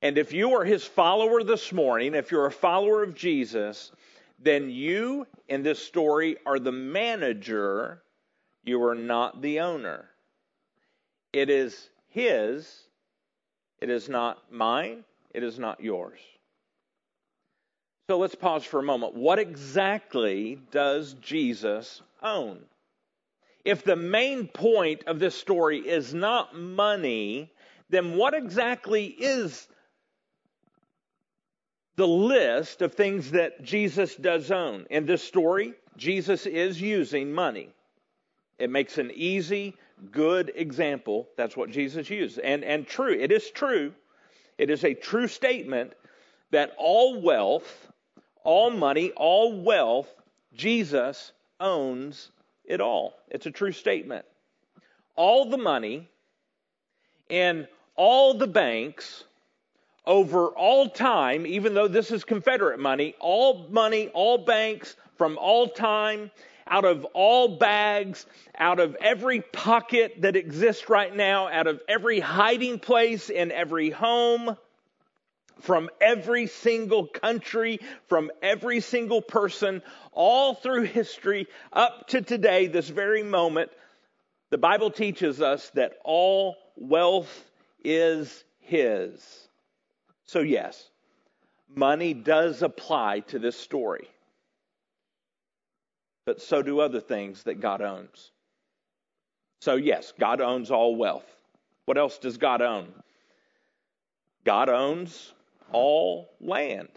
And 0.00 0.18
if 0.18 0.32
you 0.32 0.54
are 0.54 0.64
his 0.64 0.84
follower 0.84 1.42
this 1.44 1.72
morning, 1.72 2.14
if 2.14 2.30
you're 2.30 2.46
a 2.46 2.52
follower 2.52 3.02
of 3.02 3.14
Jesus, 3.14 3.92
then 4.40 4.70
you 4.70 5.26
in 5.48 5.62
this 5.62 5.78
story 5.78 6.36
are 6.46 6.58
the 6.58 6.72
manager. 6.72 8.02
You 8.64 8.82
are 8.84 8.94
not 8.94 9.42
the 9.42 9.60
owner. 9.60 10.08
It 11.32 11.50
is 11.50 11.88
his. 12.08 12.84
It 13.82 13.90
is 13.90 14.08
not 14.08 14.38
mine. 14.52 15.04
It 15.34 15.42
is 15.42 15.58
not 15.58 15.82
yours. 15.82 16.20
So 18.08 18.18
let's 18.18 18.36
pause 18.36 18.64
for 18.64 18.78
a 18.78 18.82
moment. 18.82 19.14
What 19.14 19.40
exactly 19.40 20.58
does 20.70 21.14
Jesus 21.14 22.00
own? 22.22 22.60
If 23.64 23.82
the 23.82 23.96
main 23.96 24.46
point 24.46 25.04
of 25.08 25.18
this 25.18 25.34
story 25.34 25.78
is 25.78 26.14
not 26.14 26.54
money, 26.56 27.50
then 27.90 28.16
what 28.16 28.34
exactly 28.34 29.06
is 29.06 29.66
the 31.96 32.06
list 32.06 32.82
of 32.82 32.94
things 32.94 33.32
that 33.32 33.62
Jesus 33.64 34.14
does 34.14 34.52
own? 34.52 34.86
In 34.90 35.06
this 35.06 35.24
story, 35.24 35.74
Jesus 35.96 36.46
is 36.46 36.80
using 36.80 37.32
money. 37.32 37.70
It 38.58 38.70
makes 38.70 38.98
an 38.98 39.10
easy, 39.12 39.74
good 40.10 40.52
example. 40.54 41.28
That's 41.36 41.56
what 41.56 41.70
Jesus 41.70 42.10
used. 42.10 42.38
And, 42.38 42.64
and 42.64 42.86
true, 42.86 43.12
it 43.12 43.30
is 43.30 43.50
true. 43.50 43.92
It 44.58 44.70
is 44.70 44.84
a 44.84 44.94
true 44.94 45.28
statement 45.28 45.92
that 46.50 46.72
all 46.76 47.20
wealth, 47.20 47.90
all 48.44 48.70
money, 48.70 49.10
all 49.16 49.60
wealth, 49.60 50.12
Jesus 50.54 51.32
owns 51.60 52.30
it 52.64 52.80
all. 52.80 53.14
It's 53.28 53.46
a 53.46 53.50
true 53.50 53.72
statement. 53.72 54.24
All 55.16 55.48
the 55.48 55.58
money 55.58 56.08
in 57.28 57.66
all 57.96 58.34
the 58.34 58.46
banks 58.46 59.24
over 60.06 60.48
all 60.48 60.88
time, 60.88 61.46
even 61.46 61.74
though 61.74 61.88
this 61.88 62.10
is 62.10 62.24
Confederate 62.24 62.78
money, 62.78 63.14
all 63.20 63.66
money, 63.70 64.08
all 64.08 64.38
banks 64.38 64.96
from 65.16 65.38
all 65.38 65.68
time, 65.68 66.30
out 66.66 66.84
of 66.84 67.04
all 67.14 67.56
bags, 67.58 68.26
out 68.56 68.80
of 68.80 68.96
every 69.00 69.40
pocket 69.40 70.22
that 70.22 70.36
exists 70.36 70.88
right 70.88 71.14
now, 71.14 71.48
out 71.48 71.66
of 71.66 71.80
every 71.88 72.20
hiding 72.20 72.78
place 72.78 73.30
in 73.30 73.52
every 73.52 73.90
home, 73.90 74.56
from 75.60 75.88
every 76.00 76.46
single 76.46 77.06
country, 77.06 77.78
from 78.08 78.30
every 78.42 78.80
single 78.80 79.22
person, 79.22 79.82
all 80.12 80.54
through 80.54 80.82
history, 80.82 81.46
up 81.72 82.08
to 82.08 82.20
today, 82.20 82.66
this 82.66 82.88
very 82.88 83.22
moment, 83.22 83.70
the 84.50 84.58
Bible 84.58 84.90
teaches 84.90 85.40
us 85.40 85.70
that 85.70 85.94
all 86.04 86.56
wealth 86.76 87.50
is 87.84 88.44
His. 88.60 89.48
So, 90.24 90.40
yes, 90.40 90.90
money 91.74 92.12
does 92.12 92.62
apply 92.62 93.20
to 93.28 93.38
this 93.38 93.56
story, 93.56 94.08
but 96.24 96.40
so 96.40 96.62
do 96.62 96.80
other 96.80 97.00
things 97.00 97.42
that 97.44 97.60
God 97.60 97.80
owns. 97.80 98.30
So, 99.60 99.76
yes, 99.76 100.12
God 100.18 100.40
owns 100.40 100.70
all 100.70 100.96
wealth. 100.96 101.26
What 101.84 101.98
else 101.98 102.18
does 102.18 102.36
God 102.36 102.62
own? 102.62 102.92
God 104.44 104.68
owns 104.68 105.32
all 105.72 106.30
land. 106.40 106.88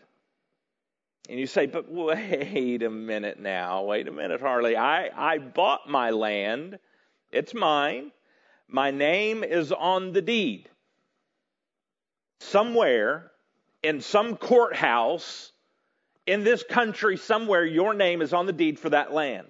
And 1.29 1.39
you 1.39 1.48
say, 1.48 1.65
but 1.65 1.91
wait 1.91 2.84
a 2.84 2.89
minute 2.89 3.39
now, 3.39 3.84
wait 3.84 4.08
a 4.08 4.12
minute, 4.12 4.41
Harley. 4.41 4.75
I, 4.75 5.10
I 5.15 5.38
bought 5.39 5.89
my 5.89 6.12
land, 6.12 6.77
it's 7.32 7.53
mine. 7.53 8.12
My 8.67 8.91
name 8.91 9.44
is 9.44 9.72
on 9.72 10.12
the 10.13 10.22
deed. 10.22 10.70
Somewhere 12.39 13.32
in 13.84 14.01
some 14.01 14.38
courthouse 14.38 15.51
in 16.25 16.44
this 16.44 16.63
country, 16.63 17.17
somewhere, 17.17 17.65
your 17.65 17.94
name 17.94 18.22
is 18.22 18.34
on 18.34 18.46
the 18.46 18.53
deed 18.53 18.79
for 18.79 18.89
that 18.89 19.13
land. 19.13 19.50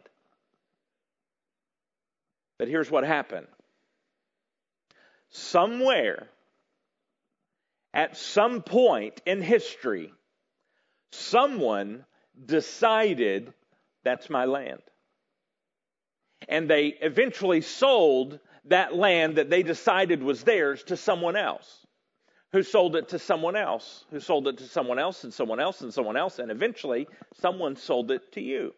But 2.58 2.68
here's 2.68 2.90
what 2.90 3.04
happened 3.04 3.48
somewhere 5.30 6.30
at 7.94 8.18
some 8.18 8.62
point 8.62 9.22
in 9.26 9.42
history, 9.42 10.14
someone 11.12 12.06
decided 12.46 13.54
that's 14.04 14.30
my 14.30 14.46
land. 14.46 14.82
And 16.48 16.70
they 16.70 16.88
eventually 16.88 17.62
sold 17.62 18.40
that 18.66 18.94
land 18.96 19.38
that 19.38 19.50
they 19.50 19.64
decided 19.64 20.22
was 20.22 20.44
theirs 20.44 20.84
to 20.84 20.98
someone 20.98 21.36
else, 21.36 21.85
who 22.56 22.64
sold 22.64 22.96
it 22.96 23.10
to 23.10 23.20
someone 23.20 23.58
else, 23.58 24.06
who 24.12 24.20
sold 24.22 24.48
it 24.48 24.58
to 24.60 24.64
someone 24.64 24.98
else, 24.98 25.26
and 25.26 25.34
someone 25.34 25.60
else, 25.60 25.82
and 25.82 25.94
someone 25.94 26.16
else, 26.16 26.40
and 26.40 26.50
eventually 26.50 27.06
someone 27.34 27.76
sold 27.76 28.12
it 28.12 28.32
to 28.32 28.40
you. 28.40 28.74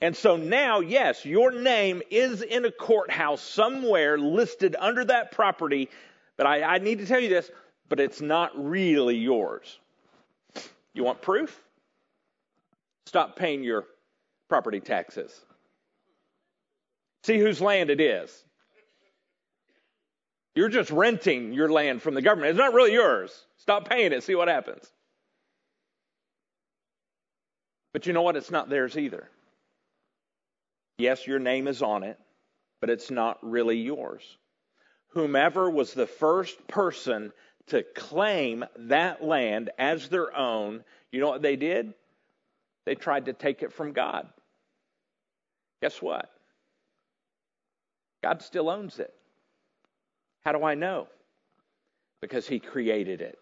And 0.00 0.16
so 0.16 0.36
now, 0.36 0.80
yes, 0.80 1.24
your 1.24 1.52
name 1.52 2.02
is 2.10 2.42
in 2.42 2.64
a 2.64 2.72
courthouse 2.72 3.40
somewhere 3.40 4.18
listed 4.18 4.74
under 4.76 5.04
that 5.04 5.30
property. 5.30 5.88
But 6.36 6.48
I, 6.48 6.62
I 6.62 6.78
need 6.78 6.98
to 6.98 7.06
tell 7.06 7.20
you 7.20 7.28
this 7.28 7.48
but 7.88 8.00
it's 8.00 8.20
not 8.20 8.50
really 8.56 9.16
yours. 9.16 9.78
You 10.92 11.04
want 11.04 11.22
proof? 11.22 11.62
Stop 13.06 13.36
paying 13.36 13.62
your 13.62 13.84
property 14.48 14.80
taxes. 14.80 15.32
See 17.22 17.38
whose 17.38 17.60
land 17.60 17.88
it 17.90 18.00
is. 18.00 18.45
You're 20.56 20.70
just 20.70 20.90
renting 20.90 21.52
your 21.52 21.68
land 21.68 22.00
from 22.00 22.14
the 22.14 22.22
government. 22.22 22.50
It's 22.50 22.58
not 22.58 22.72
really 22.72 22.94
yours. 22.94 23.30
Stop 23.58 23.88
paying 23.88 24.12
it, 24.12 24.24
see 24.24 24.34
what 24.34 24.48
happens. 24.48 24.90
But 27.92 28.06
you 28.06 28.14
know 28.14 28.22
what? 28.22 28.36
It's 28.36 28.50
not 28.50 28.70
theirs 28.70 28.96
either. 28.96 29.28
Yes, 30.96 31.26
your 31.26 31.38
name 31.38 31.68
is 31.68 31.82
on 31.82 32.02
it, 32.04 32.18
but 32.80 32.88
it's 32.88 33.10
not 33.10 33.38
really 33.42 33.76
yours. 33.76 34.22
Whomever 35.08 35.70
was 35.70 35.92
the 35.92 36.06
first 36.06 36.66
person 36.68 37.32
to 37.66 37.82
claim 37.94 38.64
that 38.78 39.22
land 39.22 39.70
as 39.78 40.08
their 40.08 40.34
own, 40.34 40.84
you 41.12 41.20
know 41.20 41.28
what 41.28 41.42
they 41.42 41.56
did? 41.56 41.92
They 42.86 42.94
tried 42.94 43.26
to 43.26 43.34
take 43.34 43.62
it 43.62 43.74
from 43.74 43.92
God. 43.92 44.26
Guess 45.82 46.00
what? 46.00 46.30
God 48.22 48.40
still 48.40 48.70
owns 48.70 48.98
it. 48.98 49.12
How 50.46 50.52
do 50.52 50.62
I 50.62 50.76
know? 50.76 51.08
Because 52.20 52.46
He 52.46 52.60
created 52.60 53.20
it. 53.20 53.36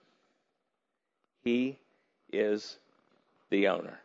He 1.42 1.78
is 2.32 2.78
the 3.50 3.68
owner. 3.68 4.00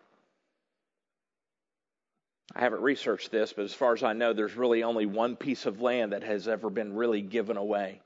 I 2.54 2.60
haven't 2.60 2.82
researched 2.82 3.32
this, 3.32 3.54
but 3.54 3.64
as 3.64 3.74
far 3.74 3.94
as 3.94 4.04
I 4.04 4.12
know, 4.12 4.34
there's 4.34 4.58
really 4.58 4.84
only 4.84 5.06
one 5.06 5.38
piece 5.38 5.66
of 5.66 5.80
land 5.80 6.12
that 6.12 6.24
has 6.24 6.50
ever 6.50 6.70
been 6.70 6.94
really 6.94 7.22
given 7.22 7.56
away. 7.56 8.02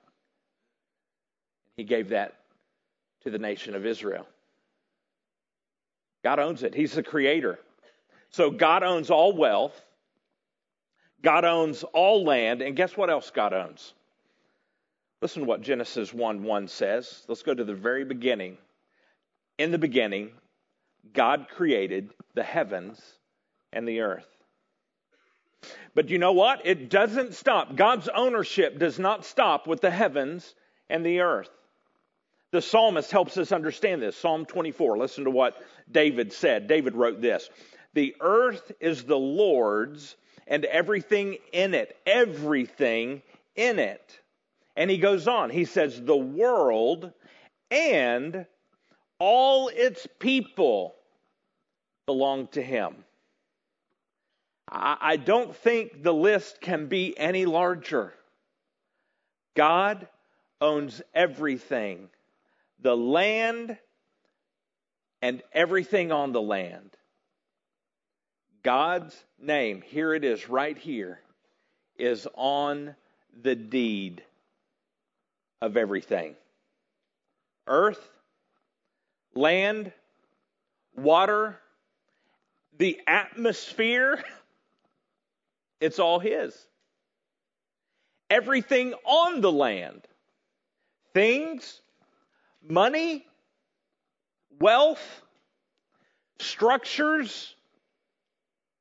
He 1.76 1.86
gave 1.86 2.10
that 2.10 2.36
to 3.24 3.32
the 3.32 3.40
nation 3.40 3.74
of 3.74 3.88
Israel. 3.88 4.28
God 6.24 6.38
owns 6.38 6.62
it, 6.62 6.76
He's 6.76 6.94
the 6.94 7.02
creator. 7.02 7.58
So 8.30 8.52
God 8.52 8.84
owns 8.84 9.10
all 9.10 9.36
wealth, 9.36 9.84
God 11.24 11.46
owns 11.46 11.82
all 11.82 12.24
land, 12.24 12.62
and 12.62 12.76
guess 12.76 12.96
what 12.96 13.10
else 13.10 13.32
God 13.32 13.54
owns? 13.54 13.96
Listen 15.24 15.44
to 15.44 15.48
what 15.48 15.62
Genesis 15.62 16.14
1 16.14 16.44
1 16.44 16.68
says. 16.68 17.24
Let's 17.30 17.44
go 17.44 17.54
to 17.54 17.64
the 17.64 17.74
very 17.74 18.04
beginning. 18.04 18.58
In 19.58 19.72
the 19.72 19.78
beginning, 19.78 20.32
God 21.14 21.48
created 21.50 22.10
the 22.34 22.44
heavens 22.44 23.02
and 23.72 23.88
the 23.88 24.02
earth. 24.02 24.28
But 25.96 26.10
you 26.10 26.18
know 26.18 26.34
what? 26.34 26.66
It 26.66 26.90
doesn't 26.90 27.36
stop. 27.36 27.78
God's 27.78 28.10
ownership 28.10 28.78
does 28.78 29.00
not 29.00 29.24
stop 29.24 29.66
with 29.66 29.80
the 29.80 29.90
heavens 29.90 30.56
and 30.90 31.06
the 31.06 31.22
earth. 31.22 31.50
The 32.52 32.62
psalmist 32.62 33.10
helps 33.10 33.38
us 33.38 33.54
understand 33.54 34.02
this. 34.02 34.18
Psalm 34.18 34.46
24, 34.46 34.98
listen 34.98 35.24
to 35.24 35.32
what 35.32 35.56
David 35.90 36.34
said. 36.34 36.68
David 36.68 36.96
wrote 36.96 37.22
this 37.22 37.50
The 37.94 38.14
earth 38.20 38.74
is 38.82 39.06
the 39.06 39.16
Lord's 39.18 40.18
and 40.48 40.66
everything 40.66 41.38
in 41.54 41.74
it, 41.76 41.96
everything 42.06 43.22
in 43.56 43.80
it. 43.80 44.20
And 44.76 44.90
he 44.90 44.98
goes 44.98 45.28
on, 45.28 45.50
he 45.50 45.66
says, 45.66 46.02
The 46.02 46.18
world 46.18 47.12
and 47.70 48.46
all 49.20 49.70
its 49.70 50.08
people 50.20 50.96
belong 52.06 52.48
to 52.48 52.62
him. 52.62 53.04
I 54.76 55.18
don't 55.18 55.56
think 55.56 56.02
the 56.02 56.14
list 56.14 56.60
can 56.60 56.88
be 56.88 57.18
any 57.18 57.46
larger. 57.46 58.14
God 59.56 60.08
owns 60.60 61.02
everything 61.14 62.10
the 62.80 62.98
land 62.98 63.78
and 65.22 65.42
everything 65.54 66.12
on 66.12 66.32
the 66.32 66.42
land. 66.42 66.90
God's 68.64 69.16
name, 69.40 69.82
here 69.82 70.14
it 70.14 70.24
is 70.24 70.50
right 70.50 70.78
here, 70.78 71.22
is 71.98 72.28
on 72.34 72.96
the 73.42 73.56
deed 73.56 74.24
of 75.64 75.78
everything 75.78 76.36
earth, 77.68 78.10
land, 79.34 79.94
water, 80.96 81.58
the 82.78 83.00
atmosphere. 83.08 84.22
It's 85.82 86.00
all 86.00 86.18
His. 86.18 86.56
Everything 88.30 88.94
on 89.04 89.42
the 89.42 89.52
land, 89.52 90.00
things, 91.14 91.82
money, 92.66 93.26
wealth, 94.62 95.22
structures, 96.40 97.54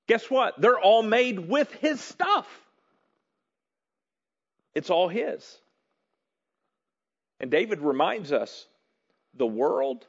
guess 0.06 0.30
what? 0.30 0.60
They're 0.60 0.78
all 0.78 1.02
made 1.02 1.40
with 1.40 1.72
His 1.72 2.00
stuff. 2.00 2.46
It's 4.76 4.90
all 4.90 5.08
His. 5.08 5.58
And 7.42 7.50
David 7.50 7.80
reminds 7.80 8.32
us 8.32 8.66
the 9.34 9.46
world, 9.46 10.06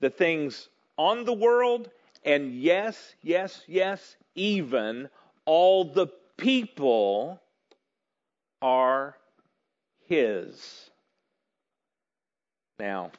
the 0.00 0.10
things 0.10 0.68
on 0.96 1.24
the 1.24 1.32
world, 1.32 1.90
and 2.24 2.54
yes, 2.54 3.14
yes, 3.22 3.62
yes, 3.68 4.16
even 4.34 5.10
all 5.44 5.84
the 5.84 6.08
people 6.38 7.40
are 8.62 9.16
His. 10.06 10.90
Now, 12.78 13.10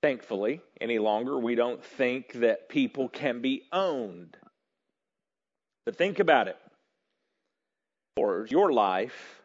thankfully, 0.00 0.60
any 0.80 1.00
longer 1.00 1.36
we 1.38 1.56
don't 1.56 1.84
think 1.84 2.34
that 2.34 2.68
people 2.68 3.08
can 3.08 3.40
be 3.40 3.64
owned. 3.72 4.36
But 5.84 5.96
think 5.96 6.20
about 6.20 6.46
it. 6.46 6.58
For 8.16 8.46
your 8.46 8.72
life, 8.72 9.42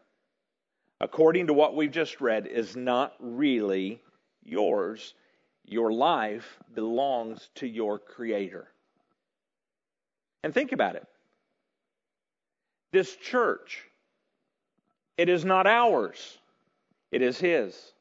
according 1.02 1.48
to 1.48 1.54
what 1.54 1.76
we've 1.76 1.92
just 1.92 2.22
read, 2.22 2.46
is 2.46 2.76
not 2.76 3.16
really 3.20 4.00
yours. 4.44 5.16
Your 5.66 5.92
life 5.92 6.60
belongs 6.74 7.50
to 7.56 7.68
your 7.68 7.98
Creator. 7.98 8.68
And 10.44 10.54
think 10.54 10.72
about 10.72 10.96
it. 10.96 11.08
This 12.94 13.16
church, 13.16 13.84
it 15.18 15.28
is 15.28 15.44
not 15.44 15.66
ours, 15.66 16.38
it 17.12 17.22
is 17.22 17.40
His. 17.40 17.94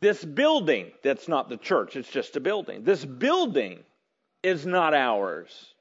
This 0.00 0.24
building, 0.24 0.92
that's 1.02 1.28
not 1.28 1.48
the 1.48 1.56
church, 1.56 1.96
it's 1.96 2.10
just 2.10 2.36
a 2.36 2.40
building. 2.40 2.84
This 2.84 3.04
building 3.04 3.80
is 4.42 4.64
not 4.64 4.94
ours, 4.94 5.74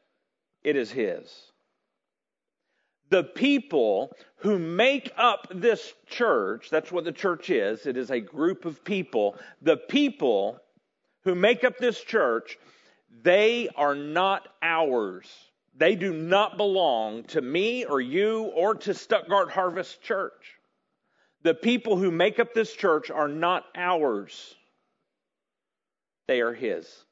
it 0.64 0.76
is 0.76 0.90
His. 0.92 1.53
The 3.14 3.24
people 3.24 4.18
who 4.38 4.58
make 4.58 5.14
up 5.18 5.46
this 5.54 5.94
church, 6.08 6.72
that's 6.72 6.92
what 6.92 7.04
the 7.04 7.12
church 7.12 7.52
is, 7.52 7.86
it 7.86 7.96
is 7.96 8.10
a 8.10 8.20
group 8.20 8.66
of 8.66 8.84
people. 8.84 9.38
The 9.62 9.78
people 9.78 10.60
who 11.24 11.36
make 11.36 11.64
up 11.64 11.78
this 11.78 12.02
church, 12.02 12.58
they 13.22 13.70
are 13.76 13.94
not 13.94 14.48
ours. 14.64 15.28
They 15.78 15.94
do 15.94 16.12
not 16.12 16.58
belong 16.58 17.26
to 17.26 17.40
me 17.40 17.86
or 17.86 18.02
you 18.02 18.46
or 18.56 18.74
to 18.74 18.96
Stuttgart 18.96 19.52
Harvest 19.52 20.02
Church. 20.02 20.58
The 21.44 21.54
people 21.54 21.98
who 21.98 22.10
make 22.10 22.40
up 22.40 22.56
this 22.56 22.74
church 22.74 23.12
are 23.12 23.28
not 23.28 23.64
ours, 23.76 24.56
they 26.28 26.42
are 26.42 26.56
His. 26.56 27.06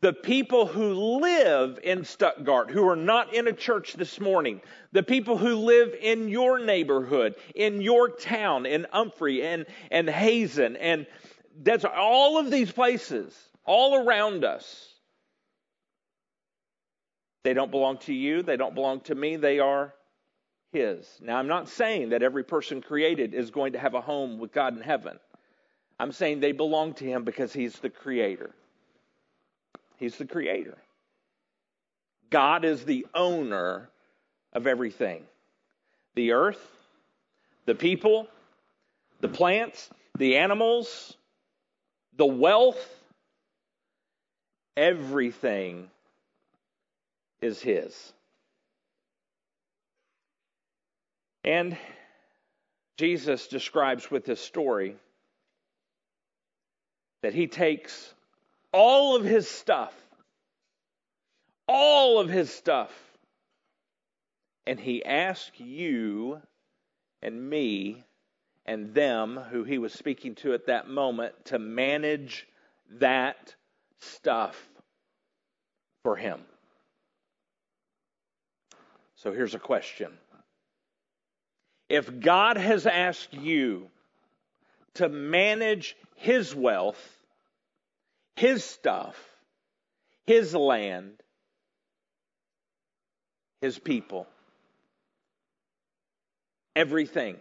The 0.00 0.12
people 0.12 0.66
who 0.66 1.20
live 1.20 1.78
in 1.82 2.04
Stuttgart, 2.04 2.70
who 2.70 2.86
are 2.88 2.96
not 2.96 3.32
in 3.32 3.48
a 3.48 3.52
church 3.52 3.94
this 3.94 4.20
morning, 4.20 4.60
the 4.92 5.02
people 5.02 5.38
who 5.38 5.56
live 5.56 5.94
in 5.98 6.28
your 6.28 6.58
neighborhood, 6.58 7.36
in 7.54 7.80
your 7.80 8.10
town, 8.10 8.66
in 8.66 8.86
Humphrey 8.92 9.42
and, 9.42 9.64
and 9.90 10.08
Hazen, 10.08 10.76
and 10.76 11.06
that's 11.62 11.84
all 11.84 12.38
of 12.38 12.50
these 12.50 12.70
places, 12.70 13.34
all 13.64 13.94
around 13.96 14.44
us, 14.44 14.94
they 17.44 17.52
don't 17.54 17.70
belong 17.70 17.98
to 17.98 18.14
you, 18.14 18.42
they 18.42 18.56
don't 18.56 18.74
belong 18.74 19.00
to 19.02 19.14
me, 19.14 19.36
they 19.36 19.58
are 19.58 19.94
His. 20.72 21.06
Now, 21.20 21.38
I'm 21.38 21.46
not 21.46 21.68
saying 21.68 22.08
that 22.08 22.22
every 22.22 22.42
person 22.42 22.80
created 22.80 23.34
is 23.34 23.50
going 23.50 23.74
to 23.74 23.78
have 23.78 23.94
a 23.94 24.00
home 24.00 24.38
with 24.38 24.50
God 24.52 24.74
in 24.76 24.82
heaven. 24.82 25.18
I'm 26.00 26.12
saying 26.12 26.40
they 26.40 26.52
belong 26.52 26.94
to 26.94 27.04
Him 27.04 27.24
because 27.24 27.52
He's 27.52 27.78
the 27.78 27.90
Creator. 27.90 28.54
He's 29.98 30.16
the 30.16 30.26
Creator. 30.26 30.76
God 32.30 32.64
is 32.64 32.84
the 32.84 33.06
owner 33.14 33.90
of 34.52 34.66
everything 34.66 35.24
the 36.14 36.32
earth, 36.32 36.60
the 37.66 37.74
people, 37.74 38.28
the 39.20 39.28
plants, 39.28 39.90
the 40.16 40.36
animals, 40.36 41.16
the 42.16 42.26
wealth, 42.26 42.88
everything 44.76 45.90
is 47.40 47.60
his. 47.60 48.12
And 51.42 51.76
Jesus 52.96 53.48
describes 53.48 54.10
with 54.10 54.24
this 54.24 54.40
story 54.40 54.96
that 57.22 57.34
he 57.34 57.46
takes 57.46 58.14
all 58.74 59.14
of 59.14 59.24
his 59.24 59.48
stuff, 59.48 59.94
all 61.68 62.18
of 62.18 62.28
his 62.28 62.52
stuff, 62.52 62.90
and 64.66 64.80
he 64.80 65.04
asked 65.04 65.60
you 65.60 66.40
and 67.22 67.48
me 67.48 68.02
and 68.66 68.92
them 68.92 69.36
who 69.36 69.62
he 69.62 69.78
was 69.78 69.92
speaking 69.92 70.34
to 70.34 70.54
at 70.54 70.66
that 70.66 70.88
moment 70.88 71.34
to 71.44 71.58
manage 71.58 72.48
that 72.98 73.54
stuff 74.00 74.68
for 76.02 76.16
him. 76.16 76.40
So 79.16 79.32
here's 79.32 79.54
a 79.54 79.58
question. 79.60 80.10
If 81.88 82.20
God 82.20 82.56
has 82.56 82.86
asked 82.86 83.34
you 83.34 83.88
to 84.94 85.08
manage 85.08 85.96
His 86.16 86.54
wealth, 86.54 87.13
His 88.36 88.64
stuff, 88.64 89.16
His 90.26 90.54
land, 90.54 91.12
His 93.60 93.78
people, 93.78 94.26
everything, 96.74 97.36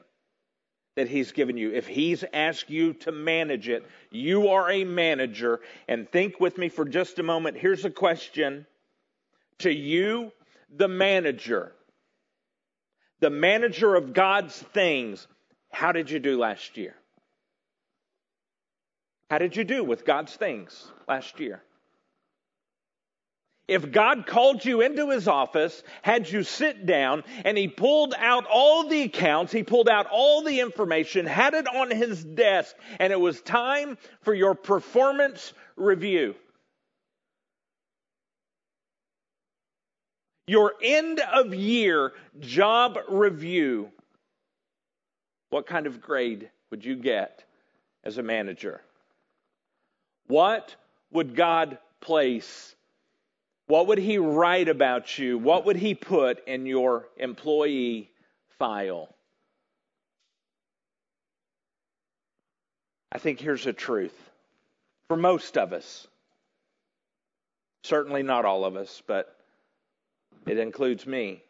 that 0.95 1.07
He's 1.07 1.31
given 1.31 1.57
you. 1.57 1.73
If 1.73 1.87
He's 1.87 2.23
asked 2.33 2.69
you 2.69 2.93
to 2.93 3.11
manage 3.11 3.67
it, 3.67 3.85
you 4.11 4.49
are 4.49 4.69
a 4.69 4.83
manager. 4.83 5.59
And 5.87 6.09
think 6.09 6.39
with 6.39 6.57
me 6.57 6.69
for 6.69 6.85
just 6.85 7.17
a 7.19 7.23
moment. 7.23 7.57
Here's 7.57 7.85
a 7.85 7.89
question 7.89 8.67
to 9.59 9.71
you, 9.71 10.31
the 10.75 10.87
manager, 10.87 11.71
the 13.19 13.29
manager 13.29 13.95
of 13.95 14.13
God's 14.13 14.55
things. 14.55 15.27
How 15.71 15.91
did 15.91 16.11
you 16.11 16.19
do 16.19 16.37
last 16.37 16.77
year? 16.77 16.95
How 19.29 19.37
did 19.37 19.55
you 19.55 19.63
do 19.63 19.83
with 19.83 20.05
God's 20.05 20.35
things 20.35 20.91
last 21.07 21.39
year? 21.39 21.61
If 23.67 23.91
God 23.91 24.27
called 24.27 24.65
you 24.65 24.81
into 24.81 25.09
his 25.09 25.27
office, 25.27 25.83
had 26.01 26.29
you 26.29 26.43
sit 26.43 26.85
down, 26.85 27.23
and 27.45 27.57
he 27.57 27.69
pulled 27.69 28.13
out 28.17 28.45
all 28.45 28.89
the 28.89 29.03
accounts, 29.03 29.53
he 29.53 29.63
pulled 29.63 29.87
out 29.87 30.05
all 30.11 30.43
the 30.43 30.59
information, 30.59 31.25
had 31.25 31.53
it 31.53 31.65
on 31.67 31.89
his 31.89 32.23
desk, 32.23 32.75
and 32.99 33.13
it 33.13 33.19
was 33.19 33.41
time 33.41 33.97
for 34.21 34.33
your 34.33 34.53
performance 34.53 35.53
review. 35.77 36.35
Your 40.45 40.73
end 40.83 41.21
of 41.21 41.55
year 41.55 42.11
job 42.41 42.99
review. 43.07 43.91
What 45.51 45.67
kind 45.67 45.87
of 45.87 46.01
grade 46.01 46.49
would 46.69 46.83
you 46.83 46.97
get 46.97 47.45
as 48.03 48.17
a 48.17 48.23
manager? 48.23 48.81
What 50.33 50.75
would 51.11 51.35
God 51.35 51.77
place? 52.01 52.73
What 53.67 53.85
would 53.85 53.99
He 53.99 54.17
write 54.17 54.67
about 54.67 55.19
you? 55.19 55.37
What 55.37 55.65
would 55.65 55.75
He 55.75 55.93
put 55.93 56.47
in 56.47 56.65
your 56.65 57.07
employee 57.17 58.09
file? 58.57 59.13
I 63.11 63.19
think 63.19 63.39
here's 63.39 63.63
the 63.65 63.73
truth 63.73 64.31
for 65.07 65.17
most 65.17 65.55
of 65.55 65.71
us. 65.71 66.07
Certainly 67.83 68.23
not 68.23 68.43
all 68.43 68.65
of 68.65 68.75
us, 68.75 69.03
but 69.05 69.37
it 70.47 70.57
includes 70.57 71.05
me. 71.05 71.43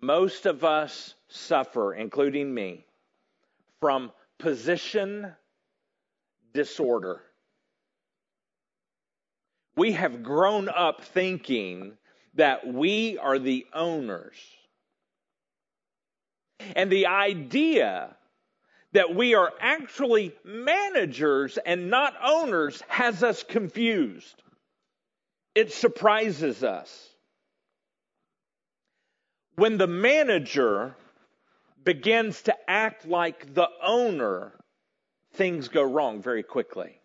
Most 0.00 0.44
of 0.46 0.64
us 0.64 1.14
suffer, 1.28 1.94
including 1.94 2.52
me, 2.52 2.84
from 3.78 4.10
position 4.40 5.32
disorder. 6.52 7.22
We 9.76 9.92
have 9.92 10.22
grown 10.22 10.68
up 10.68 11.04
thinking 11.04 11.96
that 12.34 12.66
we 12.66 13.18
are 13.18 13.38
the 13.38 13.66
owners. 13.74 14.36
And 16.76 16.90
the 16.90 17.06
idea 17.06 18.14
that 18.92 19.14
we 19.14 19.34
are 19.34 19.52
actually 19.60 20.34
managers 20.44 21.58
and 21.64 21.90
not 21.90 22.14
owners 22.22 22.82
has 22.88 23.22
us 23.22 23.42
confused. 23.42 24.42
It 25.54 25.72
surprises 25.72 26.62
us. 26.62 27.08
When 29.56 29.78
the 29.78 29.86
manager 29.86 30.94
begins 31.84 32.42
to 32.42 32.54
act 32.68 33.06
like 33.06 33.54
the 33.54 33.68
owner, 33.82 34.52
things 35.34 35.68
go 35.68 35.82
wrong 35.82 36.22
very 36.22 36.42
quickly. 36.42 37.00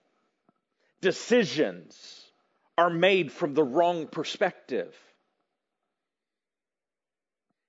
Decisions 1.02 2.24
are 2.78 2.90
made 2.90 3.32
from 3.32 3.54
the 3.54 3.64
wrong 3.64 4.08
perspective. 4.08 4.94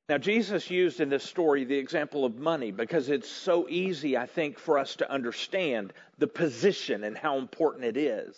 Now, 0.09 0.19
Jesus 0.19 0.71
used 0.71 1.01
in 1.01 1.11
this 1.11 1.25
story 1.25 1.65
the 1.65 1.77
example 1.77 2.25
of 2.25 2.37
money 2.37 2.71
because 2.71 3.11
it's 3.11 3.29
so 3.29 3.69
easy, 3.69 4.17
I 4.17 4.27
think, 4.27 4.59
for 4.59 4.79
us 4.79 4.97
to 4.97 5.11
understand 5.11 5.93
the 6.17 6.27
position 6.27 7.05
and 7.05 7.17
how 7.17 7.37
important 7.37 7.85
it 7.85 7.97
is. 7.99 8.35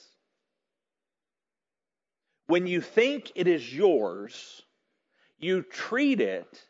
When 2.48 2.66
you 2.66 2.80
think 2.80 3.30
it 3.36 3.46
is 3.46 3.72
yours, 3.72 4.62
you 5.38 5.62
treat 5.62 6.20
it 6.20 6.60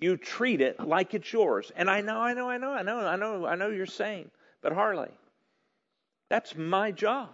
you 0.00 0.16
treat 0.16 0.60
it 0.60 0.80
like 0.80 1.14
it's 1.14 1.32
yours. 1.32 1.70
And 1.76 1.90
I 1.90 2.00
know, 2.00 2.18
I 2.18 2.32
know, 2.32 2.48
I 2.48 2.56
know, 2.56 2.72
I 2.72 2.82
know, 2.82 2.98
I 3.00 3.16
know, 3.16 3.46
I 3.46 3.54
know 3.54 3.68
you're 3.68 3.86
saying, 3.86 4.30
but 4.62 4.72
Harley, 4.72 5.10
that's 6.28 6.56
my 6.56 6.92
job. 6.92 7.28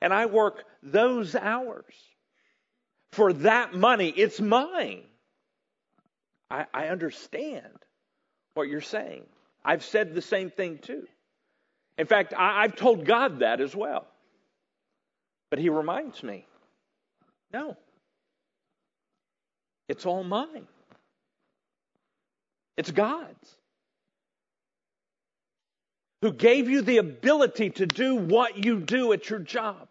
And 0.00 0.12
I 0.12 0.26
work 0.26 0.64
those 0.82 1.34
hours. 1.34 1.94
For 3.12 3.32
that 3.32 3.74
money, 3.74 4.08
it's 4.08 4.40
mine. 4.40 5.04
I, 6.50 6.66
I 6.74 6.88
understand 6.88 7.72
what 8.54 8.68
you're 8.68 8.80
saying. 8.80 9.22
I've 9.64 9.84
said 9.84 10.14
the 10.14 10.22
same 10.22 10.50
thing 10.50 10.78
too. 10.78 11.06
In 11.96 12.06
fact, 12.06 12.34
I, 12.36 12.64
I've 12.64 12.76
told 12.76 13.04
God 13.04 13.38
that 13.38 13.60
as 13.60 13.74
well. 13.74 14.06
But 15.50 15.58
He 15.58 15.68
reminds 15.68 16.22
me 16.22 16.46
no, 17.52 17.76
it's 19.88 20.06
all 20.06 20.24
mine. 20.24 20.66
It's 22.76 22.90
God's. 22.90 23.56
Who 26.24 26.32
gave 26.32 26.70
you 26.70 26.80
the 26.80 26.96
ability 26.96 27.68
to 27.68 27.84
do 27.84 28.14
what 28.16 28.64
you 28.64 28.80
do 28.80 29.12
at 29.12 29.28
your 29.28 29.40
job? 29.40 29.88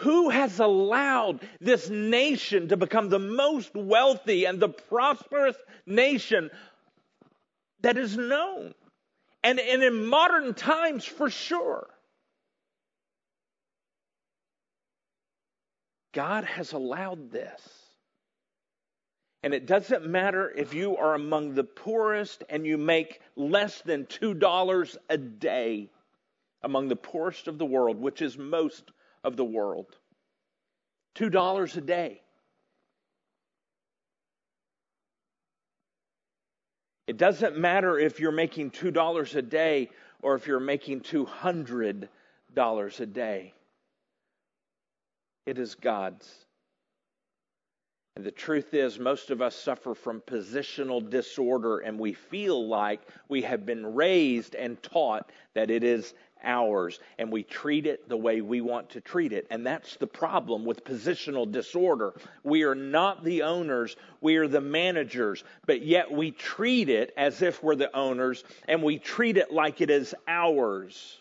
Who 0.00 0.30
has 0.30 0.58
allowed 0.58 1.46
this 1.60 1.88
nation 1.88 2.66
to 2.70 2.76
become 2.76 3.08
the 3.08 3.20
most 3.20 3.72
wealthy 3.72 4.46
and 4.46 4.58
the 4.58 4.70
prosperous 4.70 5.54
nation 5.86 6.50
that 7.82 7.96
is 7.96 8.16
known? 8.16 8.74
And, 9.44 9.60
and 9.60 9.80
in 9.84 10.06
modern 10.06 10.54
times, 10.54 11.04
for 11.04 11.30
sure. 11.30 11.86
God 16.12 16.42
has 16.42 16.72
allowed 16.72 17.30
this. 17.30 17.83
And 19.44 19.52
it 19.52 19.66
doesn't 19.66 20.06
matter 20.06 20.50
if 20.56 20.72
you 20.72 20.96
are 20.96 21.14
among 21.14 21.52
the 21.52 21.64
poorest 21.64 22.42
and 22.48 22.66
you 22.66 22.78
make 22.78 23.20
less 23.36 23.82
than 23.82 24.06
$2 24.06 24.96
a 25.10 25.18
day, 25.18 25.90
among 26.62 26.88
the 26.88 26.96
poorest 26.96 27.46
of 27.46 27.58
the 27.58 27.66
world, 27.66 28.00
which 28.00 28.22
is 28.22 28.38
most 28.38 28.90
of 29.22 29.36
the 29.36 29.44
world. 29.44 29.98
$2 31.16 31.76
a 31.76 31.80
day. 31.82 32.22
It 37.06 37.18
doesn't 37.18 37.58
matter 37.58 37.98
if 37.98 38.20
you're 38.20 38.32
making 38.32 38.70
$2 38.70 39.34
a 39.34 39.42
day 39.42 39.90
or 40.22 40.36
if 40.36 40.46
you're 40.46 40.58
making 40.58 41.02
$200 41.02 42.08
a 43.00 43.06
day. 43.06 43.52
It 45.44 45.58
is 45.58 45.74
God's. 45.74 46.43
And 48.16 48.24
the 48.24 48.30
truth 48.30 48.74
is, 48.74 49.00
most 49.00 49.30
of 49.30 49.42
us 49.42 49.56
suffer 49.56 49.92
from 49.92 50.20
positional 50.20 51.10
disorder, 51.10 51.80
and 51.80 51.98
we 51.98 52.12
feel 52.12 52.68
like 52.68 53.00
we 53.28 53.42
have 53.42 53.66
been 53.66 53.92
raised 53.92 54.54
and 54.54 54.80
taught 54.84 55.30
that 55.54 55.68
it 55.68 55.82
is 55.82 56.14
ours, 56.44 57.00
and 57.18 57.32
we 57.32 57.42
treat 57.42 57.86
it 57.86 58.08
the 58.08 58.16
way 58.16 58.40
we 58.40 58.60
want 58.60 58.88
to 58.90 59.00
treat 59.00 59.32
it. 59.32 59.48
And 59.50 59.66
that's 59.66 59.96
the 59.96 60.06
problem 60.06 60.64
with 60.64 60.84
positional 60.84 61.50
disorder. 61.50 62.14
We 62.44 62.62
are 62.62 62.76
not 62.76 63.24
the 63.24 63.42
owners, 63.42 63.96
we 64.20 64.36
are 64.36 64.46
the 64.46 64.60
managers, 64.60 65.42
but 65.66 65.82
yet 65.82 66.12
we 66.12 66.30
treat 66.30 66.88
it 66.88 67.12
as 67.16 67.42
if 67.42 67.64
we're 67.64 67.74
the 67.74 67.96
owners, 67.96 68.44
and 68.68 68.80
we 68.80 69.00
treat 69.00 69.38
it 69.38 69.52
like 69.52 69.80
it 69.80 69.90
is 69.90 70.14
ours. 70.28 71.18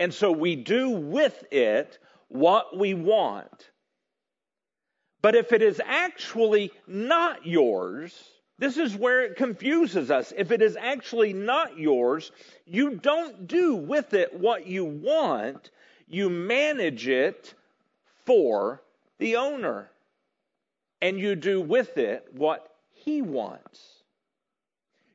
And 0.00 0.12
so 0.12 0.32
we 0.32 0.56
do 0.56 0.90
with 0.90 1.44
it 1.52 2.00
what 2.26 2.76
we 2.76 2.94
want. 2.94 3.70
But 5.24 5.34
if 5.34 5.54
it 5.54 5.62
is 5.62 5.80
actually 5.82 6.70
not 6.86 7.46
yours, 7.46 8.12
this 8.58 8.76
is 8.76 8.94
where 8.94 9.22
it 9.22 9.36
confuses 9.36 10.10
us. 10.10 10.34
If 10.36 10.50
it 10.50 10.60
is 10.60 10.76
actually 10.76 11.32
not 11.32 11.78
yours, 11.78 12.30
you 12.66 12.96
don't 12.96 13.46
do 13.46 13.74
with 13.74 14.12
it 14.12 14.38
what 14.38 14.66
you 14.66 14.84
want, 14.84 15.70
you 16.06 16.28
manage 16.28 17.08
it 17.08 17.54
for 18.26 18.82
the 19.16 19.36
owner. 19.36 19.88
And 21.00 21.18
you 21.18 21.36
do 21.36 21.58
with 21.58 21.96
it 21.96 22.28
what 22.34 22.70
he 22.92 23.22
wants. 23.22 23.80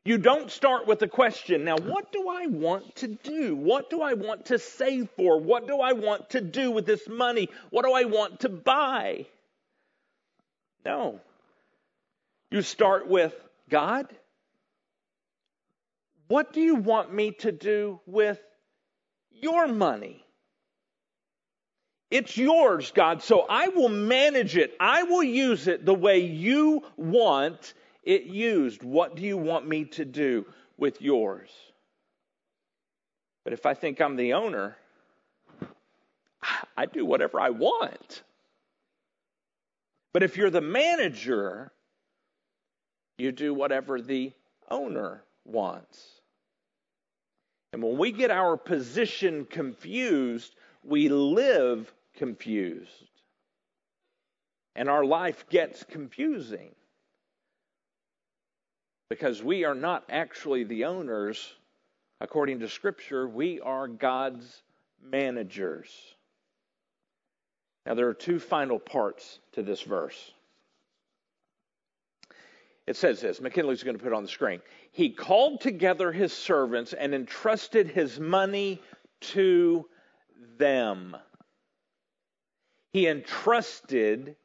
You 0.05 0.17
don't 0.17 0.49
start 0.49 0.87
with 0.87 0.97
the 0.97 1.07
question, 1.07 1.63
now, 1.63 1.77
what 1.77 2.11
do 2.11 2.27
I 2.29 2.47
want 2.47 2.95
to 2.95 3.09
do? 3.09 3.55
What 3.55 3.91
do 3.91 4.01
I 4.01 4.15
want 4.15 4.47
to 4.47 4.57
save 4.57 5.07
for? 5.11 5.39
What 5.39 5.67
do 5.67 5.81
I 5.81 5.93
want 5.93 6.31
to 6.31 6.41
do 6.41 6.71
with 6.71 6.87
this 6.87 7.07
money? 7.07 7.47
What 7.69 7.85
do 7.85 7.91
I 7.91 8.05
want 8.05 8.39
to 8.39 8.49
buy? 8.49 9.27
No. 10.85 11.19
You 12.51 12.61
start 12.61 13.07
with 13.07 13.33
God. 13.69 14.07
What 16.27 16.53
do 16.53 16.61
you 16.61 16.75
want 16.75 17.13
me 17.13 17.31
to 17.39 17.51
do 17.51 17.99
with 18.05 18.39
your 19.31 19.67
money? 19.67 20.23
It's 22.11 22.37
yours, 22.37 22.91
God, 22.91 23.21
so 23.21 23.45
I 23.47 23.67
will 23.67 23.89
manage 23.89 24.57
it. 24.57 24.75
I 24.79 25.03
will 25.03 25.23
use 25.23 25.67
it 25.67 25.85
the 25.85 25.93
way 25.93 26.19
you 26.19 26.83
want 26.97 27.73
it 28.03 28.23
used? 28.23 28.83
What 28.83 29.15
do 29.15 29.21
you 29.21 29.37
want 29.37 29.67
me 29.67 29.85
to 29.85 30.05
do 30.05 30.45
with 30.77 31.01
yours? 31.01 31.49
But 33.43 33.53
if 33.53 33.65
I 33.65 33.73
think 33.73 34.01
I'm 34.01 34.15
the 34.15 34.33
owner, 34.33 34.77
I 36.75 36.85
do 36.85 37.05
whatever 37.05 37.39
I 37.39 37.51
want. 37.51 38.23
But 40.13 40.23
if 40.23 40.37
you're 40.37 40.49
the 40.49 40.61
manager, 40.61 41.71
you 43.17 43.31
do 43.31 43.53
whatever 43.53 44.01
the 44.01 44.31
owner 44.69 45.23
wants. 45.45 46.21
And 47.73 47.83
when 47.83 47.97
we 47.97 48.11
get 48.11 48.31
our 48.31 48.57
position 48.57 49.45
confused, 49.45 50.55
we 50.83 51.09
live 51.09 51.93
confused. 52.15 52.89
And 54.75 54.89
our 54.89 55.03
life 55.03 55.47
gets 55.49 55.83
confusing 55.83 56.73
because 59.09 59.43
we 59.43 59.65
are 59.65 59.75
not 59.75 60.05
actually 60.09 60.63
the 60.63 60.85
owners. 60.85 61.53
According 62.21 62.59
to 62.59 62.69
Scripture, 62.69 63.27
we 63.27 63.59
are 63.59 63.87
God's 63.87 64.63
managers. 65.03 65.89
Now, 67.89 67.95
there 67.95 68.08
are 68.08 68.13
two 68.13 68.38
final 68.38 68.78
parts 68.78 69.39
to 69.54 69.63
this 69.63 69.82
verse. 69.82 70.32
It 72.86 72.95
says 72.95 73.19
this 73.19 73.41
McKinley's 73.41 73.82
going 73.82 73.97
to 73.97 74.04
put 74.04 74.13
it 74.13 74.15
on 74.15 74.21
the 74.21 74.30
screen. 74.30 74.62
He 74.91 75.10
called 75.10 75.60
together 75.62 76.12
his 76.12 76.32
servants 76.32 76.93
and 76.93 77.15
entrusted 77.15 77.88
his 77.88 78.19
money 78.19 78.80
to 79.21 79.88
them. 80.60 81.17
He 82.93 83.08
entrusted 83.08 84.36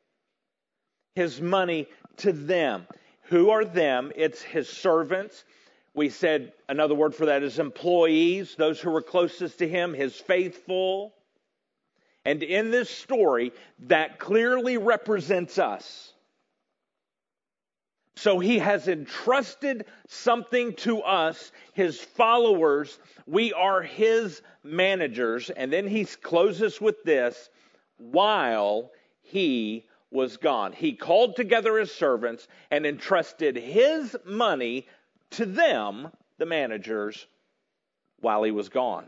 his 1.15 1.39
money 1.39 1.87
to 2.19 2.33
them. 2.33 2.87
Who 3.25 3.51
are 3.51 3.67
them? 3.67 4.11
It's 4.17 4.41
his 4.41 4.71
servants. 4.71 5.45
We 5.93 6.09
said 6.09 6.55
another 6.67 6.95
word 6.95 7.15
for 7.15 7.27
that 7.27 7.43
is 7.43 7.59
employees, 7.59 8.55
those 8.57 8.81
who 8.81 8.91
were 8.91 9.03
closest 9.03 9.59
to 9.59 9.69
him, 9.69 9.93
his 9.93 10.17
faithful. 10.17 11.13
And 12.25 12.43
in 12.43 12.71
this 12.71 12.89
story, 12.89 13.53
that 13.81 14.19
clearly 14.19 14.79
represents 14.79 15.59
us. 15.59 16.13
So 18.17 18.39
he 18.39 18.59
has 18.61 18.89
entrusted 18.89 19.87
something 20.07 20.75
to 20.77 21.03
us, 21.03 21.53
his 21.73 22.01
followers. 22.01 22.99
We 23.27 23.53
are 23.53 23.83
his 23.83 24.41
managers. 24.63 25.51
And 25.51 25.73
then 25.73 25.87
he 25.87 26.05
closes 26.05 26.81
with 26.81 27.03
this 27.05 27.51
while 27.99 28.91
he 29.23 29.87
was 30.11 30.37
gone. 30.37 30.73
He 30.73 30.93
called 30.93 31.35
together 31.37 31.77
his 31.77 31.93
servants 31.93 32.47
and 32.71 32.87
entrusted 32.87 33.57
his 33.57 34.17
money 34.25 34.87
to 35.31 35.45
them, 35.45 36.09
the 36.39 36.47
managers, 36.47 37.27
while 38.21 38.45
he 38.45 38.53
was 38.53 38.69
gone. 38.69 39.07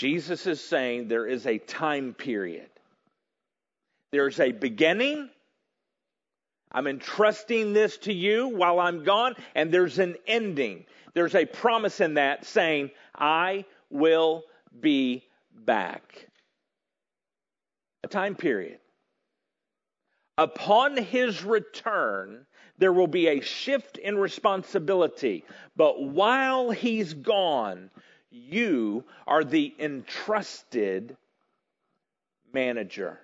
Jesus 0.00 0.46
is 0.46 0.62
saying 0.62 1.08
there 1.08 1.26
is 1.26 1.46
a 1.46 1.58
time 1.58 2.14
period. 2.14 2.70
There's 4.12 4.40
a 4.40 4.50
beginning 4.50 5.28
I'm 6.72 6.86
entrusting 6.86 7.74
this 7.74 7.98
to 7.98 8.12
you 8.12 8.48
while 8.48 8.80
I'm 8.80 9.04
gone, 9.04 9.34
and 9.54 9.70
there's 9.70 9.98
an 9.98 10.16
ending. 10.26 10.86
There's 11.12 11.34
a 11.34 11.44
promise 11.44 12.00
in 12.00 12.14
that 12.14 12.46
saying, 12.46 12.92
I 13.14 13.66
will 13.90 14.44
be 14.80 15.24
back. 15.52 16.28
A 18.02 18.08
time 18.08 18.36
period. 18.36 18.78
Upon 20.38 20.96
his 20.96 21.44
return, 21.44 22.46
there 22.78 22.92
will 22.94 23.06
be 23.06 23.26
a 23.26 23.40
shift 23.40 23.98
in 23.98 24.16
responsibility. 24.16 25.44
But 25.76 26.02
while 26.02 26.70
he's 26.70 27.12
gone, 27.12 27.90
you 28.30 29.04
are 29.26 29.44
the 29.44 29.74
entrusted 29.78 31.16
manager. 32.52 33.18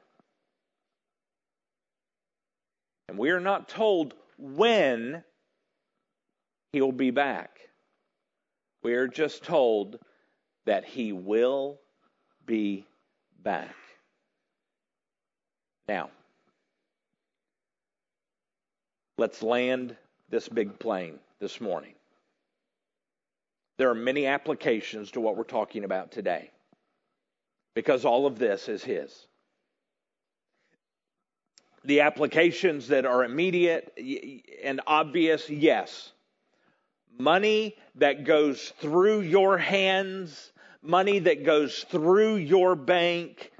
And 3.08 3.18
we 3.18 3.30
are 3.30 3.40
not 3.40 3.68
told 3.68 4.14
when 4.38 5.22
he 6.72 6.80
will 6.80 6.92
be 6.92 7.10
back. 7.10 7.58
We 8.82 8.94
are 8.94 9.08
just 9.08 9.42
told 9.42 9.98
that 10.64 10.84
he 10.84 11.12
will 11.12 11.80
be 12.44 12.86
back. 13.42 13.74
Now, 15.88 16.10
let's 19.18 19.42
land 19.42 19.96
this 20.28 20.48
big 20.48 20.78
plane 20.78 21.18
this 21.40 21.60
morning. 21.60 21.95
There 23.78 23.90
are 23.90 23.94
many 23.94 24.26
applications 24.26 25.10
to 25.12 25.20
what 25.20 25.36
we're 25.36 25.44
talking 25.44 25.84
about 25.84 26.10
today 26.10 26.50
because 27.74 28.04
all 28.04 28.26
of 28.26 28.38
this 28.38 28.68
is 28.68 28.82
his 28.82 29.26
the 31.86 32.00
applications 32.00 32.88
that 32.88 33.06
are 33.06 33.24
immediate 33.24 33.96
and 34.62 34.80
obvious, 34.86 35.48
yes. 35.48 36.12
Money 37.18 37.76
that 37.94 38.24
goes 38.24 38.72
through 38.80 39.20
your 39.20 39.56
hands, 39.56 40.52
money 40.82 41.20
that 41.20 41.44
goes 41.44 41.84
through 41.88 42.36
your 42.36 42.74
bank, 42.74 43.52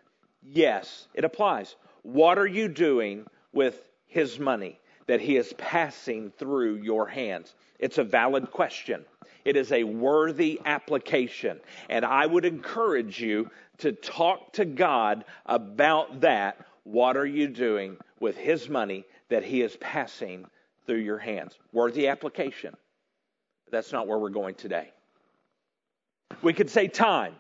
yes, 0.43 1.07
it 1.15 1.25
applies. 1.25 1.77
What 2.03 2.37
are 2.39 2.47
you 2.47 2.69
doing 2.69 3.27
with 3.53 3.89
his 4.07 4.39
money 4.39 4.81
that 5.07 5.21
he 5.21 5.37
is 5.37 5.53
passing 5.57 6.33
through 6.33 6.77
your 6.77 7.07
hands? 7.07 7.55
It's 7.79 7.99
a 7.99 8.05
valid 8.05 8.51
question. 8.51 9.05
It 9.47 9.57
is 9.57 9.73
a 9.73 9.85
worthy 9.85 10.61
application. 10.65 11.61
And 11.89 12.05
I 12.05 12.27
would 12.27 12.45
encourage 12.45 13.21
you 13.21 13.51
to 13.79 13.93
talk 13.93 14.53
to 14.55 14.65
God 14.65 15.25
about 15.47 16.21
that. 16.21 16.67
What 16.85 17.17
are 17.17 17.27
you 17.27 17.49
doing 17.49 17.97
with 18.21 18.37
his 18.37 18.69
money 18.69 19.05
that 19.29 19.45
he 19.45 19.63
is 19.63 19.77
passing 19.77 20.47
through 20.87 20.99
your 20.99 21.19
hands. 21.19 21.59
Worthy 21.73 22.09
application. 22.09 22.75
That's 23.71 23.93
not 23.93 24.07
where 24.07 24.19
we're 24.19 24.31
going 24.31 24.55
today. 24.55 24.91
We 26.43 26.53
could 26.53 26.71
say 26.71 26.89
time. 26.89 27.35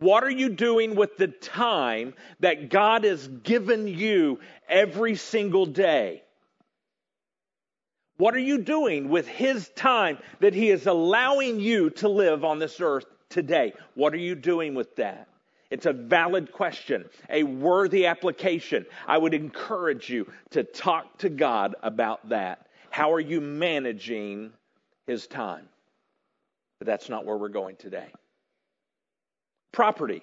What 0.00 0.24
are 0.24 0.30
you 0.30 0.48
doing 0.48 0.96
with 0.96 1.16
the 1.16 1.28
time 1.28 2.14
that 2.40 2.68
God 2.68 3.04
has 3.04 3.28
given 3.28 3.86
you 3.86 4.40
every 4.68 5.14
single 5.14 5.66
day? 5.66 6.22
What 8.16 8.34
are 8.34 8.40
you 8.40 8.58
doing 8.58 9.08
with 9.08 9.26
His 9.26 9.68
time 9.70 10.18
that 10.40 10.54
He 10.54 10.70
is 10.70 10.86
allowing 10.86 11.60
you 11.60 11.90
to 11.90 12.08
live 12.08 12.44
on 12.44 12.58
this 12.58 12.80
earth 12.80 13.06
today? 13.28 13.72
What 13.94 14.14
are 14.14 14.18
you 14.18 14.34
doing 14.34 14.74
with 14.74 14.94
that? 14.96 15.28
It's 15.70 15.86
a 15.86 15.92
valid 15.92 16.52
question, 16.52 17.06
a 17.28 17.42
worthy 17.42 18.06
application. 18.06 18.86
I 19.08 19.18
would 19.18 19.34
encourage 19.34 20.08
you 20.08 20.30
to 20.50 20.62
talk 20.62 21.18
to 21.18 21.28
God 21.28 21.74
about 21.82 22.28
that. 22.28 22.68
How 22.90 23.12
are 23.12 23.20
you 23.20 23.40
managing 23.40 24.52
His 25.08 25.26
time? 25.26 25.68
But 26.78 26.86
that's 26.86 27.08
not 27.08 27.24
where 27.24 27.36
we're 27.36 27.48
going 27.48 27.74
today. 27.76 28.12
Property. 29.72 30.22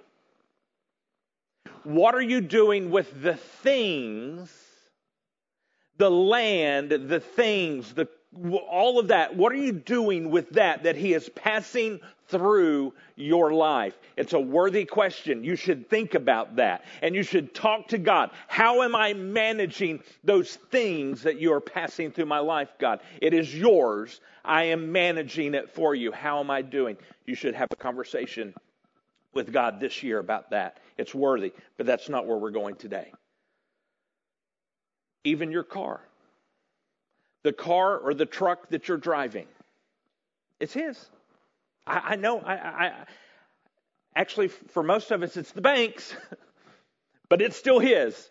What 1.83 2.15
are 2.15 2.21
you 2.21 2.39
doing 2.39 2.91
with 2.91 3.21
the 3.21 3.35
things, 3.35 4.53
the 5.97 6.09
land, 6.09 6.89
the 6.91 7.19
things, 7.19 7.93
the 7.93 8.07
all 8.69 8.97
of 8.97 9.09
that, 9.09 9.35
what 9.35 9.51
are 9.51 9.57
you 9.57 9.73
doing 9.73 10.31
with 10.31 10.51
that 10.51 10.83
that 10.83 10.95
He 10.95 11.13
is 11.13 11.27
passing 11.29 11.99
through 12.27 12.93
your 13.17 13.51
life? 13.51 13.93
It's 14.15 14.33
a 14.33 14.39
worthy 14.39 14.85
question. 14.85 15.43
You 15.43 15.57
should 15.57 15.89
think 15.89 16.15
about 16.15 16.55
that 16.55 16.85
and 17.01 17.13
you 17.13 17.23
should 17.23 17.53
talk 17.53 17.89
to 17.89 17.97
God. 17.97 18.31
How 18.47 18.83
am 18.83 18.95
I 18.95 19.13
managing 19.13 20.01
those 20.23 20.55
things 20.55 21.23
that 21.23 21.41
you 21.41 21.51
are 21.53 21.59
passing 21.59 22.11
through 22.11 22.27
my 22.27 22.39
life, 22.39 22.69
God? 22.79 23.01
It 23.21 23.33
is 23.33 23.53
yours. 23.53 24.21
I 24.45 24.63
am 24.63 24.93
managing 24.93 25.53
it 25.53 25.69
for 25.69 25.93
you. 25.93 26.13
How 26.13 26.39
am 26.39 26.49
I 26.49 26.61
doing? 26.61 26.95
You 27.25 27.35
should 27.35 27.53
have 27.53 27.67
a 27.71 27.75
conversation 27.75 28.53
with 29.33 29.51
God 29.51 29.79
this 29.81 30.03
year 30.03 30.19
about 30.19 30.51
that. 30.51 30.77
It's 30.97 31.13
worthy, 31.13 31.51
but 31.77 31.85
that's 31.85 32.07
not 32.07 32.27
where 32.27 32.37
we're 32.37 32.51
going 32.51 32.75
today. 32.75 33.11
Even 35.23 35.51
your 35.51 35.63
car 35.63 36.01
the 37.43 37.53
car 37.53 37.97
or 37.97 38.13
the 38.13 38.25
truck 38.25 38.69
that 38.69 38.87
you're 38.87 38.97
driving. 38.97 39.47
It's 40.59 40.73
His. 40.73 41.03
I, 41.87 42.01
I 42.09 42.15
know. 42.15 42.39
I, 42.39 42.53
I, 42.53 42.91
actually, 44.15 44.49
for 44.49 44.83
most 44.83 45.11
of 45.11 45.23
us, 45.23 45.37
it's 45.37 45.51
the 45.51 45.61
bank's, 45.61 46.15
but 47.29 47.41
it's 47.41 47.57
still 47.57 47.79
His. 47.79 48.29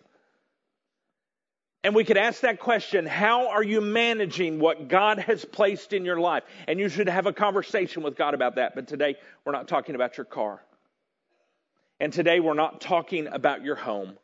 And 1.82 1.94
we 1.94 2.04
could 2.04 2.18
ask 2.18 2.42
that 2.42 2.60
question 2.60 3.06
how 3.06 3.48
are 3.48 3.62
you 3.62 3.80
managing 3.80 4.58
what 4.58 4.88
God 4.88 5.18
has 5.18 5.44
placed 5.44 5.94
in 5.94 6.04
your 6.04 6.20
life? 6.20 6.42
And 6.68 6.78
you 6.78 6.90
should 6.90 7.08
have 7.08 7.26
a 7.26 7.32
conversation 7.32 8.02
with 8.02 8.16
God 8.16 8.34
about 8.34 8.56
that. 8.56 8.74
But 8.74 8.86
today, 8.86 9.16
we're 9.44 9.52
not 9.52 9.66
talking 9.66 9.94
about 9.94 10.18
your 10.18 10.26
car. 10.26 10.62
And 11.98 12.12
today, 12.12 12.38
we're 12.38 12.54
not 12.54 12.80
talking 12.80 13.26
about 13.26 13.64
your 13.64 13.76
home. 13.76 14.18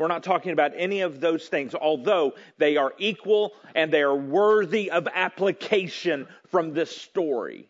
We're 0.00 0.08
not 0.08 0.22
talking 0.22 0.52
about 0.52 0.72
any 0.74 1.02
of 1.02 1.20
those 1.20 1.46
things, 1.48 1.74
although 1.74 2.32
they 2.56 2.78
are 2.78 2.94
equal 2.96 3.52
and 3.74 3.92
they 3.92 4.00
are 4.00 4.16
worthy 4.16 4.90
of 4.90 5.06
application 5.12 6.26
from 6.48 6.72
this 6.72 6.90
story 6.90 7.68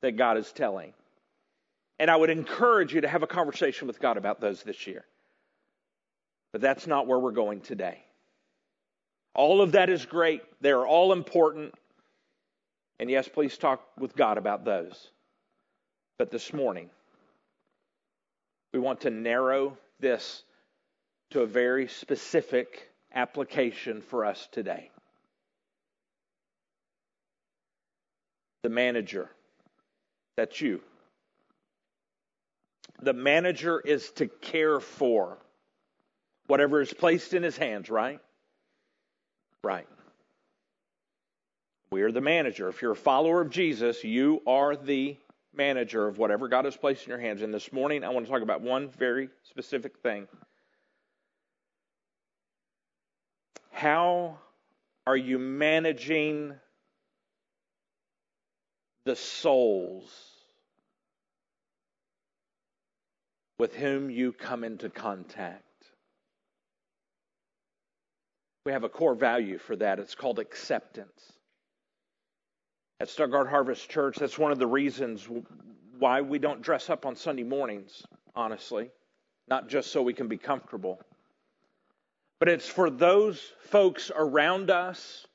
that 0.00 0.16
God 0.16 0.38
is 0.38 0.50
telling. 0.52 0.94
And 1.98 2.10
I 2.10 2.16
would 2.16 2.30
encourage 2.30 2.94
you 2.94 3.02
to 3.02 3.08
have 3.08 3.22
a 3.22 3.26
conversation 3.26 3.86
with 3.86 4.00
God 4.00 4.16
about 4.16 4.40
those 4.40 4.62
this 4.62 4.86
year. 4.86 5.04
But 6.54 6.62
that's 6.62 6.86
not 6.86 7.06
where 7.06 7.18
we're 7.18 7.30
going 7.30 7.60
today. 7.60 7.98
All 9.34 9.60
of 9.60 9.72
that 9.72 9.90
is 9.90 10.06
great. 10.06 10.42
They're 10.62 10.86
all 10.86 11.12
important. 11.12 11.74
And 12.98 13.10
yes, 13.10 13.28
please 13.28 13.58
talk 13.58 13.86
with 13.98 14.16
God 14.16 14.38
about 14.38 14.64
those. 14.64 15.10
But 16.18 16.30
this 16.30 16.54
morning, 16.54 16.88
we 18.72 18.80
want 18.80 19.02
to 19.02 19.10
narrow 19.10 19.76
this 20.00 20.42
to 21.30 21.40
a 21.40 21.46
very 21.46 21.88
specific 21.88 22.90
application 23.14 24.02
for 24.02 24.24
us 24.24 24.48
today. 24.52 24.90
The 28.62 28.68
manager, 28.68 29.30
that's 30.36 30.60
you. 30.60 30.80
The 33.02 33.14
manager 33.14 33.80
is 33.80 34.10
to 34.12 34.26
care 34.26 34.80
for 34.80 35.38
whatever 36.46 36.82
is 36.82 36.92
placed 36.92 37.32
in 37.32 37.42
his 37.42 37.56
hands, 37.56 37.88
right? 37.88 38.20
Right. 39.62 39.86
We 41.90 42.02
are 42.02 42.12
the 42.12 42.20
manager. 42.20 42.68
If 42.68 42.82
you're 42.82 42.92
a 42.92 42.96
follower 42.96 43.40
of 43.40 43.50
Jesus, 43.50 44.04
you 44.04 44.42
are 44.46 44.76
the 44.76 45.16
manager 45.54 46.06
of 46.06 46.18
whatever 46.18 46.48
God 46.48 46.66
has 46.66 46.76
placed 46.76 47.04
in 47.04 47.10
your 47.10 47.18
hands. 47.18 47.42
And 47.42 47.52
this 47.52 47.72
morning, 47.72 48.04
I 48.04 48.10
want 48.10 48.26
to 48.26 48.32
talk 48.32 48.42
about 48.42 48.60
one 48.60 48.88
very 48.90 49.30
specific 49.42 49.98
thing. 49.98 50.28
How 53.80 54.36
are 55.06 55.16
you 55.16 55.38
managing 55.38 56.52
the 59.04 59.16
souls 59.16 60.04
with 63.58 63.74
whom 63.74 64.10
you 64.10 64.34
come 64.34 64.64
into 64.64 64.90
contact? 64.90 65.64
We 68.66 68.72
have 68.72 68.84
a 68.84 68.90
core 68.90 69.14
value 69.14 69.56
for 69.56 69.76
that. 69.76 69.98
It's 69.98 70.14
called 70.14 70.40
acceptance. 70.40 71.32
At 73.00 73.08
Stuttgart 73.08 73.48
Harvest 73.48 73.88
Church, 73.88 74.18
that's 74.18 74.38
one 74.38 74.52
of 74.52 74.58
the 74.58 74.66
reasons 74.66 75.26
why 75.98 76.20
we 76.20 76.38
don't 76.38 76.60
dress 76.60 76.90
up 76.90 77.06
on 77.06 77.16
Sunday 77.16 77.44
mornings, 77.44 78.02
honestly. 78.36 78.90
Not 79.48 79.70
just 79.70 79.90
so 79.90 80.02
we 80.02 80.12
can 80.12 80.28
be 80.28 80.36
comfortable, 80.36 81.00
but 82.40 82.48
it's 82.48 82.66
for 82.66 82.90
those 82.90 83.40
folks 83.68 84.10
around 84.12 84.70
us. 84.70 85.26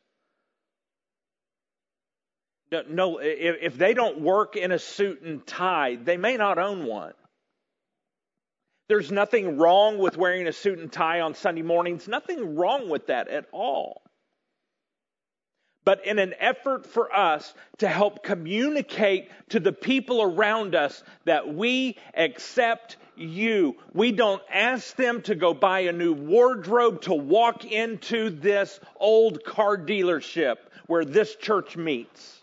No, 2.89 3.20
if 3.22 3.78
they 3.78 3.94
don't 3.94 4.20
work 4.20 4.58
in 4.58 4.74
a 4.74 4.80
suit 4.80 5.22
and 5.22 5.46
tie, 5.48 5.96
they 5.96 6.18
may 6.18 6.36
not 6.36 6.58
own 6.58 6.86
one. 6.86 7.13
There's 8.89 9.12
nothing 9.12 9.58
wrong 9.58 9.98
with 9.98 10.18
wearing 10.18 10.46
a 10.48 10.52
suit 10.52 10.80
and 10.80 10.91
tie 10.91 11.22
on 11.22 11.36
Sunday 11.36 11.62
mornings, 11.62 12.08
nothing 12.08 12.56
wrong 12.56 12.89
with 12.89 13.08
that 13.08 13.30
at 13.30 13.46
all. 13.52 14.02
But 15.86 16.06
in 16.06 16.18
an 16.18 16.34
effort 16.39 16.88
for 16.88 17.15
us 17.15 17.54
to 17.78 17.88
help 17.88 18.24
communicate 18.24 19.30
to 19.50 19.60
the 19.60 19.72
people 19.72 20.22
around 20.22 20.74
us 20.76 21.04
that 21.26 21.54
we 21.54 21.98
accept 22.15 22.98
you. 23.17 23.75
We 23.93 24.12
don't 24.12 24.41
ask 24.51 24.95
them 24.95 25.21
to 25.23 25.36
go 25.36 25.54
buy 25.54 25.82
a 25.82 25.91
new 25.91 26.13
wardrobe 26.13 27.01
to 27.04 27.13
walk 27.13 27.65
into 27.65 28.30
this 28.30 28.80
old 28.97 29.43
car 29.43 29.78
dealership 29.78 30.56
where 30.88 31.06
this 31.06 31.36
church 31.36 31.78
meets. 31.78 32.41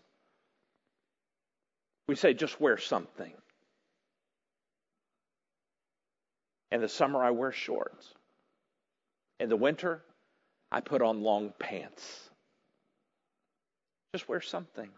We 2.08 2.16
say, 2.16 2.35
just 2.35 2.61
wear 2.61 2.78
something. 2.78 3.32
In 6.70 6.80
the 6.80 6.88
summer, 6.88 7.22
I 7.22 7.30
wear 7.30 7.52
shorts. 7.52 8.14
In 9.38 9.48
the 9.48 9.56
winter, 9.56 10.02
I 10.70 10.80
put 10.80 11.02
on 11.02 11.22
long 11.22 11.52
pants. 11.58 12.30
Just 14.14 14.28
wear 14.28 14.40
something. 14.40 14.88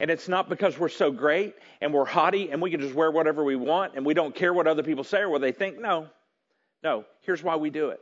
And 0.00 0.10
it's 0.10 0.28
not 0.28 0.48
because 0.48 0.78
we're 0.78 0.88
so 0.88 1.10
great 1.10 1.54
and 1.80 1.92
we're 1.92 2.04
haughty 2.04 2.50
and 2.50 2.62
we 2.62 2.70
can 2.70 2.80
just 2.80 2.94
wear 2.94 3.10
whatever 3.10 3.42
we 3.42 3.56
want 3.56 3.94
and 3.96 4.06
we 4.06 4.14
don't 4.14 4.34
care 4.34 4.54
what 4.54 4.66
other 4.66 4.82
people 4.82 5.04
say 5.04 5.18
or 5.18 5.28
what 5.28 5.40
they 5.40 5.52
think. 5.52 5.80
No. 5.80 6.08
No. 6.82 7.04
Here's 7.22 7.42
why 7.42 7.56
we 7.56 7.70
do 7.70 7.88
it. 7.90 8.00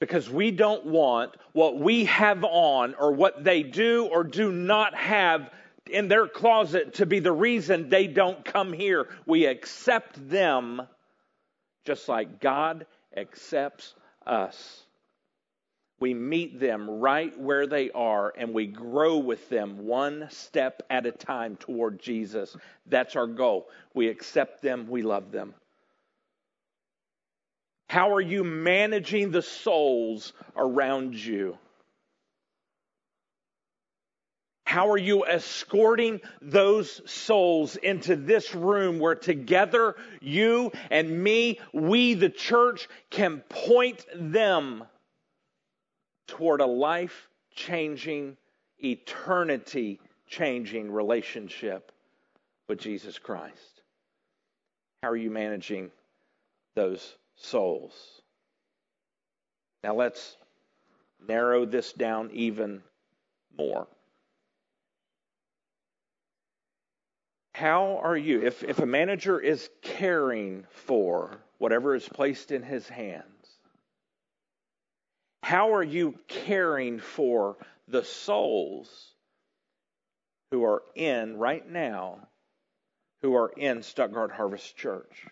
Because 0.00 0.28
we 0.28 0.50
don't 0.50 0.86
want 0.86 1.36
what 1.52 1.78
we 1.78 2.04
have 2.06 2.44
on 2.44 2.94
or 2.94 3.12
what 3.12 3.44
they 3.44 3.62
do 3.62 4.06
or 4.06 4.24
do 4.24 4.52
not 4.52 4.94
have 4.94 5.50
in 5.90 6.08
their 6.08 6.26
closet 6.26 6.94
to 6.94 7.06
be 7.06 7.20
the 7.20 7.32
reason 7.32 7.88
they 7.88 8.06
don't 8.06 8.44
come 8.44 8.72
here. 8.72 9.08
We 9.26 9.46
accept 9.46 10.28
them 10.28 10.82
just 11.84 12.08
like 12.08 12.40
God 12.40 12.86
accepts 13.16 13.94
us. 14.26 14.84
We 16.00 16.14
meet 16.14 16.60
them 16.60 16.88
right 16.88 17.36
where 17.38 17.66
they 17.66 17.90
are 17.90 18.32
and 18.36 18.54
we 18.54 18.66
grow 18.66 19.18
with 19.18 19.48
them 19.48 19.86
one 19.86 20.28
step 20.30 20.82
at 20.90 21.06
a 21.06 21.12
time 21.12 21.56
toward 21.56 22.00
Jesus. 22.00 22.56
That's 22.86 23.16
our 23.16 23.26
goal. 23.26 23.68
We 23.94 24.08
accept 24.08 24.62
them, 24.62 24.88
we 24.88 25.02
love 25.02 25.32
them. 25.32 25.54
How 27.88 28.14
are 28.14 28.20
you 28.20 28.44
managing 28.44 29.30
the 29.30 29.42
souls 29.42 30.32
around 30.56 31.14
you? 31.14 31.58
How 34.68 34.90
are 34.90 34.98
you 34.98 35.24
escorting 35.24 36.20
those 36.42 37.00
souls 37.10 37.76
into 37.76 38.16
this 38.16 38.54
room 38.54 38.98
where 38.98 39.14
together 39.14 39.96
you 40.20 40.70
and 40.90 41.24
me, 41.24 41.58
we, 41.72 42.12
the 42.12 42.28
church, 42.28 42.86
can 43.08 43.38
point 43.48 44.04
them 44.14 44.84
toward 46.28 46.60
a 46.60 46.66
life 46.66 47.28
changing, 47.54 48.36
eternity 48.78 49.98
changing 50.28 50.92
relationship 50.92 51.90
with 52.68 52.78
Jesus 52.78 53.18
Christ? 53.18 53.82
How 55.02 55.10
are 55.10 55.16
you 55.16 55.30
managing 55.30 55.90
those 56.76 57.16
souls? 57.34 57.92
Now 59.82 59.94
let's 59.94 60.36
narrow 61.26 61.64
this 61.64 61.92
down 61.92 62.30
even 62.32 62.82
more. 63.56 63.88
How 67.54 67.98
are 68.02 68.16
you, 68.16 68.42
if, 68.42 68.62
if 68.62 68.78
a 68.78 68.86
manager 68.86 69.40
is 69.40 69.68
caring 69.82 70.64
for 70.70 71.38
whatever 71.58 71.96
is 71.96 72.08
placed 72.08 72.52
in 72.52 72.62
his 72.62 72.88
hands, 72.88 73.24
how 75.48 75.72
are 75.72 75.82
you 75.82 76.14
caring 76.28 76.98
for 76.98 77.56
the 77.88 78.04
souls 78.04 79.14
who 80.50 80.62
are 80.62 80.82
in 80.94 81.38
right 81.38 81.66
now, 81.66 82.18
who 83.22 83.34
are 83.34 83.48
in 83.56 83.82
Stuttgart 83.82 84.30
Harvest 84.30 84.76
Church? 84.76 85.26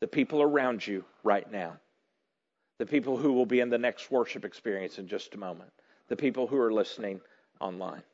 The 0.00 0.06
people 0.06 0.40
around 0.40 0.86
you 0.86 1.04
right 1.22 1.50
now. 1.52 1.76
The 2.78 2.86
people 2.86 3.18
who 3.18 3.34
will 3.34 3.44
be 3.44 3.60
in 3.60 3.68
the 3.68 3.76
next 3.76 4.10
worship 4.10 4.46
experience 4.46 4.98
in 4.98 5.08
just 5.08 5.34
a 5.34 5.38
moment. 5.38 5.72
The 6.08 6.16
people 6.16 6.46
who 6.46 6.58
are 6.58 6.72
listening 6.72 7.20
online. 7.60 8.04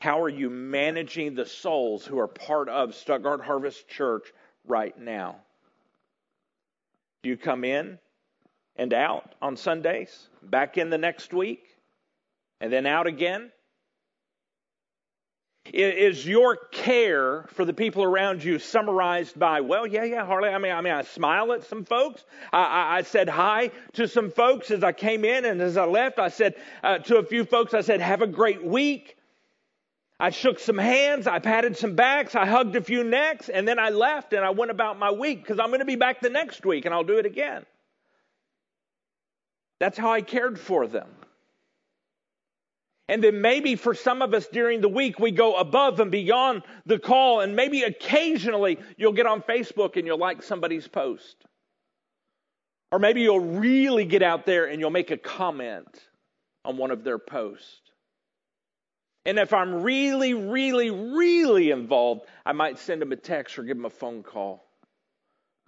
How 0.00 0.22
are 0.22 0.28
you 0.28 0.48
managing 0.48 1.34
the 1.34 1.46
souls 1.46 2.06
who 2.06 2.20
are 2.20 2.28
part 2.28 2.68
of 2.68 2.94
Stuttgart 2.94 3.40
Harvest 3.40 3.88
Church 3.88 4.32
right 4.64 4.96
now? 4.96 5.38
Do 7.24 7.30
you 7.30 7.36
come 7.36 7.64
in 7.64 7.98
and 8.76 8.92
out 8.92 9.34
on 9.42 9.56
Sundays, 9.56 10.28
back 10.42 10.78
in 10.78 10.90
the 10.90 10.98
next 10.98 11.32
week, 11.32 11.64
and 12.60 12.72
then 12.72 12.86
out 12.86 13.06
again? 13.06 13.50
Is 15.66 16.26
your 16.26 16.56
care 16.56 17.44
for 17.52 17.64
the 17.64 17.72
people 17.72 18.02
around 18.02 18.42
you 18.42 18.58
summarized 18.58 19.38
by, 19.38 19.60
well, 19.60 19.86
yeah, 19.86 20.02
yeah, 20.02 20.26
Harley. 20.26 20.48
I 20.48 20.58
mean, 20.58 20.72
I 20.72 20.80
mean, 20.80 20.92
I 20.92 21.02
smile 21.02 21.52
at 21.52 21.62
some 21.62 21.84
folks. 21.84 22.24
I, 22.52 22.64
I, 22.64 22.96
I 22.98 23.02
said 23.02 23.28
hi 23.28 23.70
to 23.92 24.08
some 24.08 24.30
folks 24.32 24.72
as 24.72 24.82
I 24.82 24.90
came 24.90 25.24
in, 25.24 25.44
and 25.44 25.60
as 25.60 25.76
I 25.76 25.84
left, 25.84 26.18
I 26.18 26.28
said 26.28 26.56
uh, 26.82 26.98
to 26.98 27.18
a 27.18 27.24
few 27.24 27.44
folks, 27.44 27.74
I 27.74 27.80
said, 27.82 28.00
have 28.00 28.22
a 28.22 28.26
great 28.26 28.64
week. 28.64 29.16
I 30.18 30.30
shook 30.30 30.58
some 30.60 30.78
hands, 30.78 31.26
I 31.26 31.40
patted 31.40 31.76
some 31.76 31.96
backs, 31.96 32.36
I 32.36 32.46
hugged 32.46 32.76
a 32.76 32.80
few 32.80 33.02
necks, 33.02 33.48
and 33.48 33.66
then 33.66 33.80
I 33.80 33.88
left 33.90 34.32
and 34.32 34.44
I 34.44 34.50
went 34.50 34.70
about 34.70 34.96
my 34.96 35.10
week 35.10 35.42
because 35.42 35.58
I'm 35.58 35.68
going 35.68 35.80
to 35.80 35.84
be 35.84 35.96
back 35.96 36.20
the 36.20 36.30
next 36.30 36.64
week 36.64 36.84
and 36.84 36.94
I'll 36.94 37.02
do 37.02 37.18
it 37.18 37.26
again. 37.26 37.66
That's 39.82 39.98
how 39.98 40.12
I 40.12 40.20
cared 40.20 40.60
for 40.60 40.86
them. 40.86 41.08
And 43.08 43.20
then 43.20 43.40
maybe 43.40 43.74
for 43.74 43.94
some 43.96 44.22
of 44.22 44.32
us 44.32 44.46
during 44.46 44.80
the 44.80 44.88
week, 44.88 45.18
we 45.18 45.32
go 45.32 45.56
above 45.56 45.98
and 45.98 46.08
beyond 46.08 46.62
the 46.86 47.00
call, 47.00 47.40
and 47.40 47.56
maybe 47.56 47.82
occasionally 47.82 48.78
you'll 48.96 49.12
get 49.12 49.26
on 49.26 49.42
Facebook 49.42 49.96
and 49.96 50.06
you'll 50.06 50.20
like 50.20 50.44
somebody's 50.44 50.86
post. 50.86 51.34
Or 52.92 53.00
maybe 53.00 53.22
you'll 53.22 53.40
really 53.40 54.04
get 54.04 54.22
out 54.22 54.46
there 54.46 54.66
and 54.66 54.78
you'll 54.78 54.90
make 54.90 55.10
a 55.10 55.16
comment 55.16 55.88
on 56.64 56.76
one 56.76 56.92
of 56.92 57.02
their 57.02 57.18
posts. 57.18 57.80
And 59.26 59.36
if 59.36 59.52
I'm 59.52 59.82
really, 59.82 60.32
really, 60.32 60.90
really 60.90 61.72
involved, 61.72 62.26
I 62.46 62.52
might 62.52 62.78
send 62.78 63.02
them 63.02 63.10
a 63.10 63.16
text 63.16 63.58
or 63.58 63.64
give 63.64 63.78
them 63.78 63.86
a 63.86 63.90
phone 63.90 64.22
call, 64.22 64.64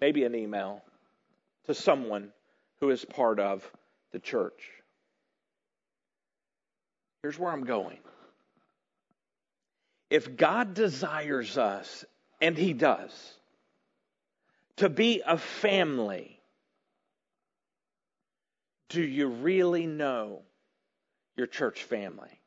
maybe 0.00 0.22
an 0.22 0.36
email 0.36 0.84
to 1.66 1.74
someone 1.74 2.30
who 2.78 2.90
is 2.90 3.04
part 3.04 3.40
of 3.40 3.68
the 4.14 4.20
church. 4.20 4.70
Here's 7.22 7.38
where 7.38 7.52
I'm 7.52 7.64
going. 7.64 7.98
If 10.08 10.36
God 10.36 10.72
desires 10.72 11.58
us, 11.58 12.04
and 12.40 12.56
He 12.56 12.72
does, 12.72 13.10
to 14.76 14.88
be 14.88 15.22
a 15.26 15.36
family, 15.36 16.38
do 18.90 19.02
you 19.02 19.26
really 19.26 19.86
know 19.86 20.42
your 21.36 21.48
church 21.48 21.82
family? 21.82 22.40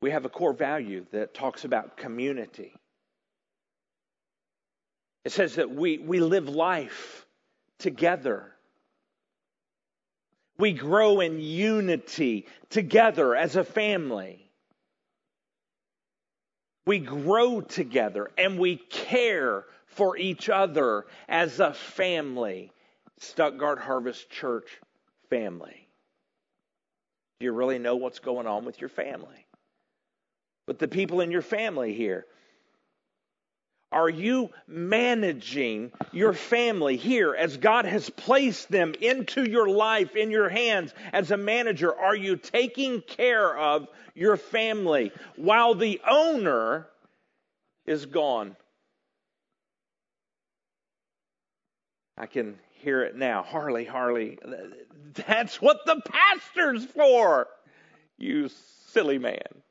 We 0.00 0.12
have 0.12 0.24
a 0.24 0.28
core 0.28 0.52
value 0.52 1.06
that 1.10 1.34
talks 1.34 1.64
about 1.64 1.96
community. 1.96 2.72
It 5.24 5.32
says 5.32 5.56
that 5.56 5.70
we, 5.70 5.98
we 5.98 6.20
live 6.20 6.48
life 6.48 7.26
together. 7.80 8.53
We 10.58 10.72
grow 10.72 11.20
in 11.20 11.40
unity 11.40 12.46
together 12.70 13.34
as 13.34 13.56
a 13.56 13.64
family. 13.64 14.50
We 16.86 16.98
grow 16.98 17.60
together 17.60 18.30
and 18.36 18.58
we 18.58 18.76
care 18.76 19.64
for 19.86 20.16
each 20.16 20.48
other 20.48 21.06
as 21.28 21.60
a 21.60 21.72
family. 21.72 22.70
Stuttgart 23.18 23.78
Harvest 23.78 24.30
Church 24.30 24.80
family. 25.30 25.88
Do 27.40 27.46
you 27.46 27.52
really 27.52 27.78
know 27.78 27.96
what's 27.96 28.18
going 28.18 28.46
on 28.46 28.64
with 28.64 28.80
your 28.80 28.90
family? 28.90 29.46
With 30.66 30.78
the 30.78 30.88
people 30.88 31.20
in 31.20 31.30
your 31.30 31.42
family 31.42 31.94
here? 31.94 32.26
Are 33.94 34.08
you 34.08 34.50
managing 34.66 35.92
your 36.10 36.32
family 36.32 36.96
here 36.96 37.32
as 37.32 37.56
God 37.56 37.84
has 37.84 38.10
placed 38.10 38.68
them 38.68 38.92
into 39.00 39.48
your 39.48 39.68
life, 39.68 40.16
in 40.16 40.32
your 40.32 40.48
hands 40.48 40.92
as 41.12 41.30
a 41.30 41.36
manager? 41.36 41.94
Are 41.94 42.16
you 42.16 42.36
taking 42.36 43.02
care 43.02 43.56
of 43.56 43.86
your 44.16 44.36
family 44.36 45.12
while 45.36 45.76
the 45.76 46.00
owner 46.06 46.88
is 47.86 48.04
gone? 48.06 48.56
I 52.18 52.26
can 52.26 52.58
hear 52.80 53.02
it 53.04 53.16
now. 53.16 53.44
Harley, 53.44 53.84
Harley, 53.84 54.38
that's 55.26 55.62
what 55.62 55.78
the 55.86 56.00
pastor's 56.04 56.84
for, 56.84 57.46
you 58.18 58.50
silly 58.88 59.18
man. 59.18 59.62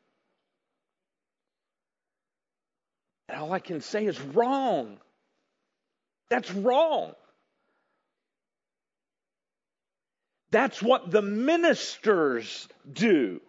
And 3.30 3.40
all 3.40 3.52
I 3.52 3.60
can 3.60 3.82
say 3.82 4.06
is 4.06 4.20
wrong. 4.20 4.98
That's 6.30 6.52
wrong. 6.52 7.14
That's 10.52 10.82
what 10.82 11.10
the 11.10 11.22
ministers 11.22 12.68
do. 12.92 13.42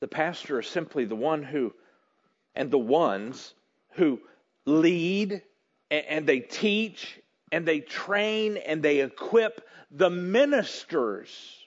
The 0.00 0.08
pastor 0.08 0.60
is 0.60 0.68
simply 0.68 1.04
the 1.04 1.16
one 1.16 1.42
who, 1.42 1.74
and 2.54 2.70
the 2.70 2.78
ones 2.78 3.54
who 3.94 4.20
lead 4.64 5.42
and 5.90 6.26
they 6.26 6.40
teach 6.40 7.18
and 7.50 7.66
they 7.66 7.80
train 7.80 8.56
and 8.56 8.82
they 8.82 9.00
equip 9.00 9.66
the 9.90 10.10
ministers 10.10 11.66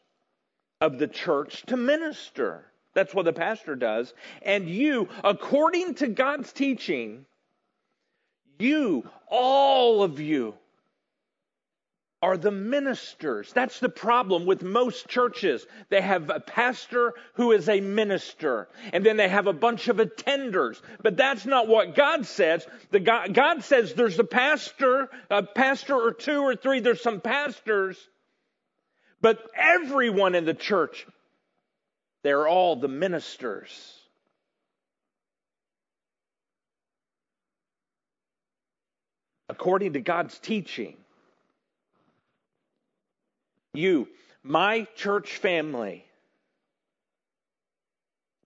of 0.80 1.00
the 1.00 1.08
church 1.08 1.64
to 1.68 1.76
minister. 1.76 2.71
That's 2.94 3.14
what 3.14 3.26
the 3.26 3.34
pastor 3.34 3.76
does. 3.76 4.14
And 4.42 4.68
you, 4.70 5.08
according 5.24 5.96
to 5.96 6.08
God's 6.08 6.52
teaching, 6.52 7.26
you, 8.60 9.10
all 9.28 10.04
of 10.04 10.20
you, 10.20 10.56
are 12.22 12.38
the 12.38 12.52
ministers. 12.52 13.52
That's 13.52 13.80
the 13.80 13.90
problem 13.90 14.46
with 14.46 14.62
most 14.62 15.08
churches. 15.08 15.66
They 15.90 16.02
have 16.02 16.30
a 16.30 16.40
pastor 16.40 17.16
who 17.34 17.52
is 17.52 17.68
a 17.68 17.82
minister, 17.82 18.68
and 18.94 19.04
then 19.04 19.18
they 19.18 19.28
have 19.28 19.48
a 19.48 19.54
bunch 19.54 19.88
of 19.88 19.98
attenders. 19.98 20.80
But 21.02 21.18
that's 21.18 21.46
not 21.46 21.68
what 21.68 21.96
God 21.96 22.28
says. 22.28 22.66
The 22.92 23.00
God, 23.00 23.34
God 23.34 23.64
says 23.64 23.94
there's 23.94 24.20
a 24.20 24.24
pastor, 24.24 25.10
a 25.32 25.42
pastor 25.42 25.96
or 25.96 26.14
two 26.14 26.42
or 26.42 26.56
three, 26.56 26.80
there's 26.80 27.02
some 27.02 27.22
pastors, 27.22 27.98
but 29.20 29.40
everyone 29.56 30.36
in 30.36 30.46
the 30.46 30.54
church 30.54 31.08
they're 32.24 32.48
all 32.48 32.76
the 32.76 32.88
ministers. 32.88 33.98
According 39.50 39.94
to 39.94 40.02
God's 40.02 40.38
teaching, 40.40 40.96
you, 43.74 44.08
my 44.44 44.88
church 44.96 45.38
family, 45.38 46.06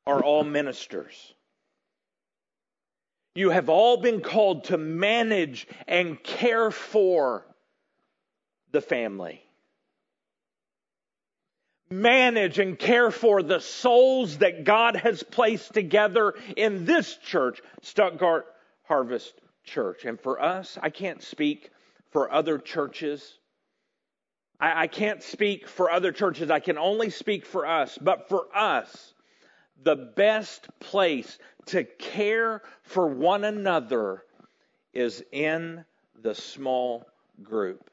are 0.07 0.23
all 0.23 0.43
ministers. 0.43 1.34
You 3.34 3.49
have 3.49 3.69
all 3.69 3.97
been 3.97 4.21
called 4.21 4.65
to 4.65 4.78
manage 4.78 5.67
and 5.88 6.21
care 6.23 6.71
for 6.71 7.45
the 8.71 8.82
family 8.82 9.44
manage 11.89 12.59
and 12.59 12.77
care 12.77 13.11
for 13.11 13.43
the 13.43 13.59
souls 13.59 14.39
that 14.39 14.63
God 14.63 14.95
has 14.95 15.23
placed 15.23 15.73
together 15.73 16.33
in 16.55 16.86
this 16.86 17.17
church, 17.17 17.61
Stuttgart 17.81 18.45
Harvest 18.83 19.33
Church. 19.63 20.05
And 20.05 20.19
for 20.19 20.41
us, 20.41 20.77
I 20.81 20.89
can't 20.89 21.21
speak 21.21 21.69
for 22.11 22.31
other 22.31 22.57
churches. 22.57 23.38
I, 24.59 24.83
I 24.83 24.88
can't 24.88 25.21
speak 25.21 25.67
for 25.67 25.91
other 25.91 26.11
churches. 26.11 26.49
I 26.49 26.59
can 26.59 26.77
only 26.77 27.09
speak 27.09 27.45
for 27.45 27.65
us. 27.65 27.97
But 27.99 28.29
for 28.29 28.47
us, 28.55 29.13
the 29.83 29.95
best 29.95 30.67
place 30.79 31.38
to 31.67 31.83
care 31.83 32.61
for 32.83 33.07
one 33.07 33.43
another 33.43 34.23
is 34.93 35.23
in 35.31 35.83
the 36.21 36.33
small 36.33 37.05
group. 37.43 37.89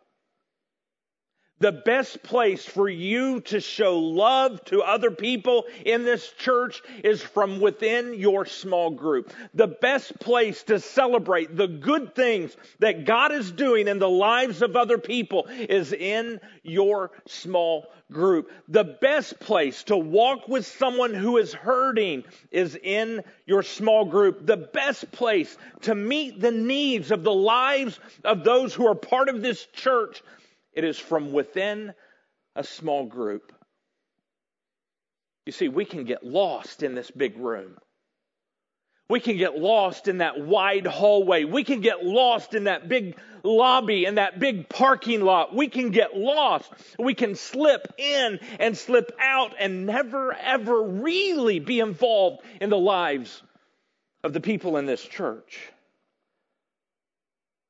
The 1.62 1.70
best 1.70 2.24
place 2.24 2.64
for 2.64 2.88
you 2.88 3.40
to 3.42 3.60
show 3.60 3.96
love 3.96 4.64
to 4.64 4.82
other 4.82 5.12
people 5.12 5.66
in 5.86 6.02
this 6.02 6.28
church 6.32 6.82
is 7.04 7.22
from 7.22 7.60
within 7.60 8.14
your 8.14 8.46
small 8.46 8.90
group. 8.90 9.32
The 9.54 9.68
best 9.68 10.18
place 10.18 10.64
to 10.64 10.80
celebrate 10.80 11.56
the 11.56 11.68
good 11.68 12.16
things 12.16 12.56
that 12.80 13.04
God 13.04 13.30
is 13.30 13.52
doing 13.52 13.86
in 13.86 14.00
the 14.00 14.10
lives 14.10 14.60
of 14.60 14.74
other 14.74 14.98
people 14.98 15.46
is 15.48 15.92
in 15.92 16.40
your 16.64 17.12
small 17.28 17.92
group. 18.10 18.50
The 18.66 18.98
best 19.00 19.38
place 19.38 19.84
to 19.84 19.96
walk 19.96 20.48
with 20.48 20.66
someone 20.66 21.14
who 21.14 21.38
is 21.38 21.54
hurting 21.54 22.24
is 22.50 22.74
in 22.74 23.22
your 23.46 23.62
small 23.62 24.04
group. 24.04 24.46
The 24.46 24.56
best 24.56 25.12
place 25.12 25.56
to 25.82 25.94
meet 25.94 26.40
the 26.40 26.50
needs 26.50 27.12
of 27.12 27.22
the 27.22 27.32
lives 27.32 28.00
of 28.24 28.42
those 28.42 28.74
who 28.74 28.88
are 28.88 28.96
part 28.96 29.28
of 29.28 29.42
this 29.42 29.64
church 29.66 30.24
it 30.72 30.84
is 30.84 30.98
from 30.98 31.32
within 31.32 31.92
a 32.56 32.64
small 32.64 33.06
group. 33.06 33.52
You 35.46 35.52
see, 35.52 35.68
we 35.68 35.84
can 35.84 36.04
get 36.04 36.24
lost 36.24 36.82
in 36.82 36.94
this 36.94 37.10
big 37.10 37.36
room. 37.38 37.76
We 39.08 39.20
can 39.20 39.36
get 39.36 39.58
lost 39.58 40.08
in 40.08 40.18
that 40.18 40.40
wide 40.40 40.86
hallway. 40.86 41.44
We 41.44 41.64
can 41.64 41.80
get 41.80 42.04
lost 42.04 42.54
in 42.54 42.64
that 42.64 42.88
big 42.88 43.16
lobby 43.42 44.06
and 44.06 44.16
that 44.16 44.38
big 44.38 44.68
parking 44.68 45.20
lot. 45.20 45.54
We 45.54 45.68
can 45.68 45.90
get 45.90 46.16
lost. 46.16 46.72
We 46.98 47.12
can 47.12 47.34
slip 47.34 47.92
in 47.98 48.40
and 48.58 48.76
slip 48.76 49.12
out 49.20 49.54
and 49.58 49.84
never, 49.84 50.32
ever 50.32 50.82
really 50.82 51.58
be 51.58 51.80
involved 51.80 52.42
in 52.60 52.70
the 52.70 52.78
lives 52.78 53.42
of 54.24 54.32
the 54.32 54.40
people 54.40 54.76
in 54.76 54.86
this 54.86 55.02
church. 55.02 55.60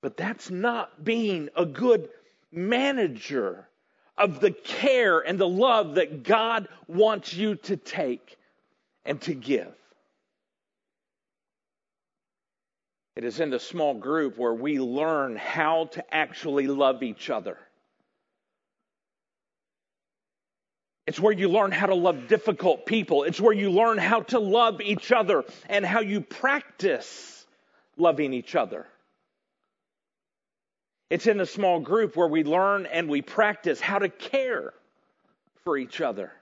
But 0.02 0.16
that's 0.16 0.50
not 0.50 1.02
being 1.02 1.48
a 1.56 1.64
good 1.64 2.08
manager 2.52 3.68
of 4.16 4.40
the 4.40 4.50
care 4.50 5.20
and 5.20 5.38
the 5.38 5.48
love 5.48 5.96
that 5.96 6.22
God 6.22 6.68
wants 6.86 7.32
you 7.32 7.56
to 7.56 7.76
take 7.76 8.36
and 9.04 9.20
to 9.22 9.34
give. 9.34 9.74
It 13.16 13.24
is 13.24 13.40
in 13.40 13.50
the 13.50 13.60
small 13.60 13.94
group 13.94 14.38
where 14.38 14.54
we 14.54 14.78
learn 14.78 15.36
how 15.36 15.86
to 15.92 16.14
actually 16.14 16.66
love 16.66 17.02
each 17.02 17.28
other. 17.28 17.58
It's 21.06 21.20
where 21.20 21.32
you 21.32 21.48
learn 21.48 21.72
how 21.72 21.86
to 21.86 21.94
love 21.94 22.28
difficult 22.28 22.86
people. 22.86 23.24
It's 23.24 23.40
where 23.40 23.52
you 23.52 23.70
learn 23.70 23.98
how 23.98 24.20
to 24.20 24.38
love 24.38 24.80
each 24.80 25.10
other 25.10 25.44
and 25.68 25.84
how 25.84 26.00
you 26.00 26.20
practice 26.20 27.44
loving 27.96 28.32
each 28.32 28.54
other. 28.54 28.86
It's 31.12 31.26
in 31.26 31.36
the 31.36 31.44
small 31.44 31.78
group 31.78 32.16
where 32.16 32.26
we 32.26 32.42
learn 32.42 32.86
and 32.86 33.06
we 33.06 33.20
practice 33.20 33.82
how 33.82 33.98
to 33.98 34.08
care 34.08 34.72
for 35.62 35.76
each 35.76 36.00
other. 36.00 36.32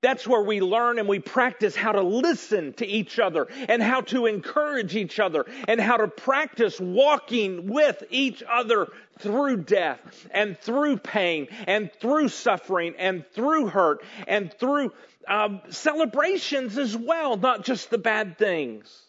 That's 0.00 0.26
where 0.26 0.42
we 0.42 0.60
learn 0.60 0.98
and 0.98 1.06
we 1.06 1.20
practice 1.20 1.76
how 1.76 1.92
to 1.92 2.02
listen 2.02 2.72
to 2.72 2.84
each 2.84 3.20
other 3.20 3.46
and 3.68 3.80
how 3.80 4.00
to 4.00 4.26
encourage 4.26 4.96
each 4.96 5.20
other 5.20 5.46
and 5.68 5.80
how 5.80 5.98
to 5.98 6.08
practice 6.08 6.80
walking 6.80 7.68
with 7.68 8.02
each 8.10 8.42
other 8.50 8.88
through 9.20 9.58
death 9.58 10.26
and 10.32 10.58
through 10.58 10.96
pain 10.96 11.46
and 11.68 11.92
through 12.00 12.30
suffering 12.30 12.96
and 12.98 13.24
through 13.32 13.68
hurt 13.68 14.02
and 14.26 14.52
through 14.52 14.92
um, 15.28 15.60
celebrations 15.70 16.78
as 16.78 16.96
well, 16.96 17.36
not 17.36 17.64
just 17.64 17.90
the 17.90 17.98
bad 17.98 18.38
things. 18.38 19.03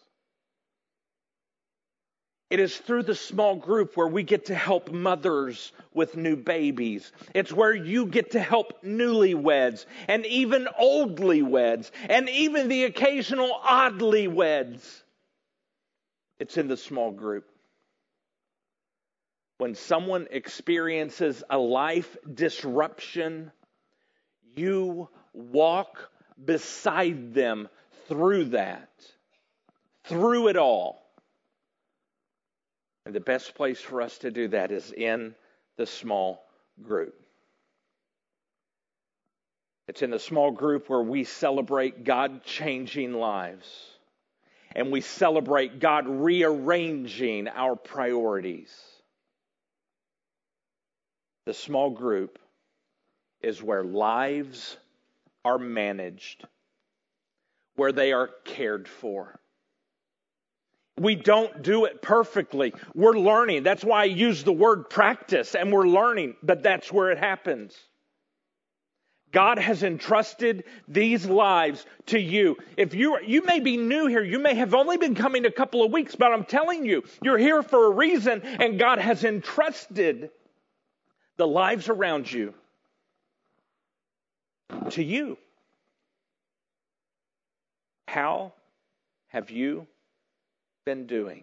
It 2.48 2.60
is 2.60 2.76
through 2.76 3.02
the 3.02 3.14
small 3.14 3.56
group 3.56 3.96
where 3.96 4.06
we 4.06 4.22
get 4.22 4.46
to 4.46 4.54
help 4.54 4.92
mothers 4.92 5.72
with 5.92 6.16
new 6.16 6.36
babies. 6.36 7.10
It's 7.34 7.52
where 7.52 7.74
you 7.74 8.06
get 8.06 8.32
to 8.32 8.40
help 8.40 8.84
newlyweds 8.84 9.84
and 10.06 10.24
even 10.26 10.68
oldly 10.78 11.42
weds 11.42 11.90
and 12.08 12.28
even 12.28 12.68
the 12.68 12.84
occasional 12.84 13.52
oddly 13.52 14.28
weds. 14.28 15.02
It's 16.38 16.56
in 16.56 16.68
the 16.68 16.76
small 16.76 17.10
group. 17.10 17.46
When 19.58 19.74
someone 19.74 20.28
experiences 20.30 21.42
a 21.50 21.58
life 21.58 22.16
disruption, 22.32 23.50
you 24.54 25.08
walk 25.32 26.10
beside 26.42 27.34
them 27.34 27.68
through 28.06 28.44
that, 28.46 28.90
through 30.04 30.48
it 30.48 30.56
all. 30.56 31.05
And 33.06 33.14
the 33.14 33.20
best 33.20 33.54
place 33.54 33.80
for 33.80 34.02
us 34.02 34.18
to 34.18 34.32
do 34.32 34.48
that 34.48 34.72
is 34.72 34.92
in 34.92 35.36
the 35.76 35.86
small 35.86 36.44
group. 36.82 37.14
It's 39.86 40.02
in 40.02 40.10
the 40.10 40.18
small 40.18 40.50
group 40.50 40.90
where 40.90 41.02
we 41.02 41.22
celebrate 41.22 42.02
God 42.02 42.42
changing 42.42 43.12
lives 43.12 43.68
and 44.74 44.90
we 44.90 45.00
celebrate 45.00 45.78
God 45.78 46.08
rearranging 46.08 47.46
our 47.46 47.76
priorities. 47.76 48.74
The 51.44 51.54
small 51.54 51.90
group 51.90 52.40
is 53.40 53.62
where 53.62 53.84
lives 53.84 54.76
are 55.44 55.58
managed, 55.58 56.44
where 57.76 57.92
they 57.92 58.12
are 58.12 58.30
cared 58.44 58.88
for. 58.88 59.38
We 60.98 61.14
don't 61.14 61.62
do 61.62 61.84
it 61.84 62.00
perfectly. 62.00 62.72
We're 62.94 63.18
learning. 63.18 63.62
That's 63.62 63.84
why 63.84 64.02
I 64.02 64.04
use 64.04 64.44
the 64.44 64.52
word 64.52 64.88
practice, 64.88 65.54
and 65.54 65.70
we're 65.70 65.86
learning, 65.86 66.36
but 66.42 66.62
that's 66.62 66.90
where 66.90 67.10
it 67.10 67.18
happens. 67.18 67.76
God 69.32 69.58
has 69.58 69.82
entrusted 69.82 70.64
these 70.88 71.26
lives 71.26 71.84
to 72.06 72.18
you. 72.18 72.56
If 72.78 72.94
you 72.94 73.18
you 73.20 73.42
may 73.44 73.60
be 73.60 73.76
new 73.76 74.06
here, 74.06 74.22
you 74.22 74.38
may 74.38 74.54
have 74.54 74.72
only 74.72 74.96
been 74.96 75.14
coming 75.14 75.44
a 75.44 75.50
couple 75.50 75.84
of 75.84 75.92
weeks, 75.92 76.14
but 76.16 76.32
I'm 76.32 76.44
telling 76.44 76.86
you, 76.86 77.04
you're 77.22 77.36
here 77.36 77.62
for 77.62 77.86
a 77.86 77.90
reason 77.90 78.40
and 78.42 78.78
God 78.78 78.98
has 78.98 79.24
entrusted 79.24 80.30
the 81.36 81.46
lives 81.46 81.90
around 81.90 82.32
you 82.32 82.54
to 84.90 85.02
you. 85.02 85.36
How 88.08 88.54
have 89.28 89.50
you 89.50 89.86
been 90.86 91.06
doing? 91.06 91.42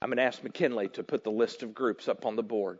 I'm 0.00 0.08
going 0.08 0.16
to 0.16 0.22
ask 0.22 0.42
McKinley 0.42 0.88
to 0.90 1.02
put 1.02 1.24
the 1.24 1.30
list 1.30 1.62
of 1.62 1.74
groups 1.74 2.08
up 2.08 2.24
on 2.24 2.36
the 2.36 2.42
board. 2.42 2.78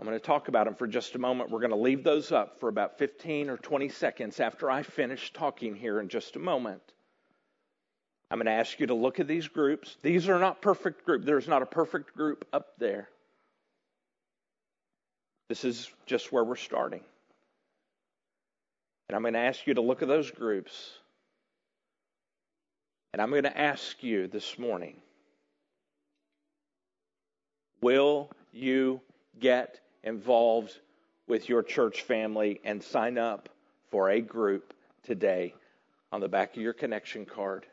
I'm 0.00 0.06
going 0.06 0.18
to 0.18 0.26
talk 0.26 0.48
about 0.48 0.64
them 0.64 0.74
for 0.74 0.88
just 0.88 1.14
a 1.14 1.20
moment. 1.20 1.50
We're 1.50 1.60
going 1.60 1.70
to 1.70 1.76
leave 1.76 2.02
those 2.02 2.32
up 2.32 2.58
for 2.58 2.68
about 2.68 2.98
15 2.98 3.48
or 3.48 3.56
20 3.56 3.88
seconds 3.90 4.40
after 4.40 4.68
I 4.68 4.82
finish 4.82 5.32
talking 5.32 5.76
here 5.76 6.00
in 6.00 6.08
just 6.08 6.34
a 6.34 6.40
moment. 6.40 6.82
I'm 8.28 8.38
going 8.38 8.46
to 8.46 8.52
ask 8.52 8.80
you 8.80 8.86
to 8.88 8.94
look 8.94 9.20
at 9.20 9.28
these 9.28 9.46
groups. 9.46 9.96
These 10.02 10.28
are 10.28 10.40
not 10.40 10.60
perfect 10.60 11.04
groups. 11.04 11.24
There's 11.24 11.46
not 11.46 11.62
a 11.62 11.66
perfect 11.66 12.16
group 12.16 12.48
up 12.52 12.78
there. 12.78 13.08
This 15.48 15.64
is 15.64 15.88
just 16.06 16.32
where 16.32 16.42
we're 16.42 16.56
starting. 16.56 17.02
And 19.08 19.14
I'm 19.14 19.22
going 19.22 19.34
to 19.34 19.40
ask 19.40 19.66
you 19.66 19.74
to 19.74 19.82
look 19.82 20.00
at 20.00 20.08
those 20.08 20.30
groups 20.30 20.98
and 23.12 23.20
I'm 23.20 23.30
going 23.30 23.42
to 23.42 23.58
ask 23.58 24.02
you 24.02 24.26
this 24.26 24.58
morning 24.58 24.96
will 27.82 28.30
you 28.52 29.00
get 29.38 29.80
involved 30.04 30.78
with 31.26 31.48
your 31.48 31.62
church 31.62 32.02
family 32.02 32.60
and 32.64 32.82
sign 32.82 33.18
up 33.18 33.48
for 33.90 34.10
a 34.10 34.20
group 34.20 34.72
today 35.02 35.54
on 36.12 36.20
the 36.20 36.28
back 36.28 36.56
of 36.56 36.62
your 36.62 36.72
connection 36.72 37.26
card? 37.26 37.66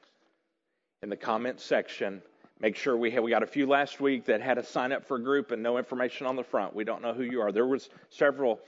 In 1.04 1.10
the 1.10 1.16
comment 1.16 1.62
section, 1.62 2.22
make 2.60 2.76
sure 2.76 2.98
we 2.98 3.12
have, 3.12 3.24
we 3.24 3.32
got 3.32 3.44
a 3.44 3.48
few 3.48 3.66
last 3.66 4.02
week 4.02 4.26
that 4.26 4.42
had 4.42 4.56
to 4.56 4.64
sign 4.64 4.92
up 4.92 5.08
for 5.08 5.16
a 5.16 5.24
group 5.24 5.52
and 5.52 5.64
no 5.64 5.78
information 5.78 6.28
on 6.28 6.36
the 6.36 6.44
front. 6.44 6.76
We 6.76 6.84
don't 6.84 7.02
know 7.02 7.14
who 7.14 7.24
you 7.24 7.40
are. 7.42 7.54
There 7.54 7.68
was 7.68 7.90
several 8.10 8.60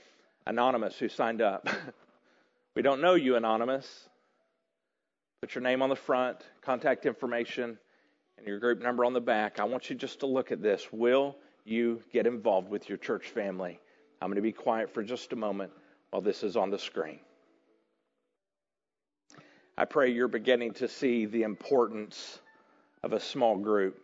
anonymous 0.46 0.98
who 0.98 1.08
signed 1.08 1.42
up. 1.42 1.68
we 2.74 2.80
don't 2.80 3.02
know 3.02 3.14
you 3.14 3.36
anonymous. 3.36 4.08
Put 5.42 5.56
your 5.56 5.62
name 5.62 5.82
on 5.82 5.88
the 5.88 5.96
front, 5.96 6.38
contact 6.60 7.04
information, 7.04 7.76
and 8.38 8.46
your 8.46 8.60
group 8.60 8.80
number 8.80 9.04
on 9.04 9.12
the 9.12 9.20
back. 9.20 9.58
I 9.58 9.64
want 9.64 9.90
you 9.90 9.96
just 9.96 10.20
to 10.20 10.26
look 10.26 10.52
at 10.52 10.62
this. 10.62 10.86
Will 10.92 11.36
you 11.64 12.00
get 12.12 12.28
involved 12.28 12.70
with 12.70 12.88
your 12.88 12.96
church 12.96 13.26
family? 13.26 13.80
I'm 14.20 14.28
going 14.28 14.36
to 14.36 14.40
be 14.40 14.52
quiet 14.52 14.94
for 14.94 15.02
just 15.02 15.32
a 15.32 15.36
moment 15.36 15.72
while 16.10 16.22
this 16.22 16.44
is 16.44 16.56
on 16.56 16.70
the 16.70 16.78
screen. 16.78 17.18
I 19.76 19.84
pray 19.84 20.12
you're 20.12 20.28
beginning 20.28 20.74
to 20.74 20.86
see 20.86 21.26
the 21.26 21.42
importance 21.42 22.38
of 23.02 23.12
a 23.12 23.18
small 23.18 23.56
group. 23.56 24.00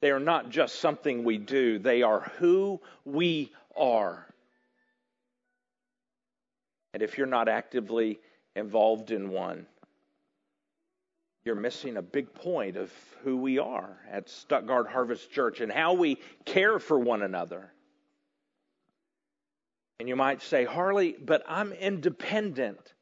They 0.00 0.10
are 0.10 0.18
not 0.18 0.48
just 0.48 0.76
something 0.76 1.22
we 1.22 1.36
do, 1.36 1.78
they 1.78 2.00
are 2.00 2.32
who 2.38 2.80
we 3.04 3.52
are. 3.76 4.26
And 6.94 7.02
if 7.02 7.18
you're 7.18 7.26
not 7.26 7.50
actively 7.50 8.20
involved 8.56 9.10
in 9.10 9.30
one, 9.30 9.66
you're 11.44 11.54
missing 11.54 11.96
a 11.96 12.02
big 12.02 12.34
point 12.34 12.76
of 12.76 12.92
who 13.22 13.36
we 13.36 13.58
are 13.58 13.98
at 14.10 14.28
Stuttgart 14.28 14.88
Harvest 14.88 15.30
Church 15.30 15.60
and 15.60 15.70
how 15.70 15.92
we 15.92 16.18
care 16.44 16.80
for 16.80 16.98
one 16.98 17.22
another. 17.22 17.70
And 20.00 20.08
you 20.08 20.16
might 20.16 20.42
say, 20.42 20.64
Harley, 20.64 21.16
but 21.24 21.44
I'm 21.48 21.72
independent. 21.72 22.94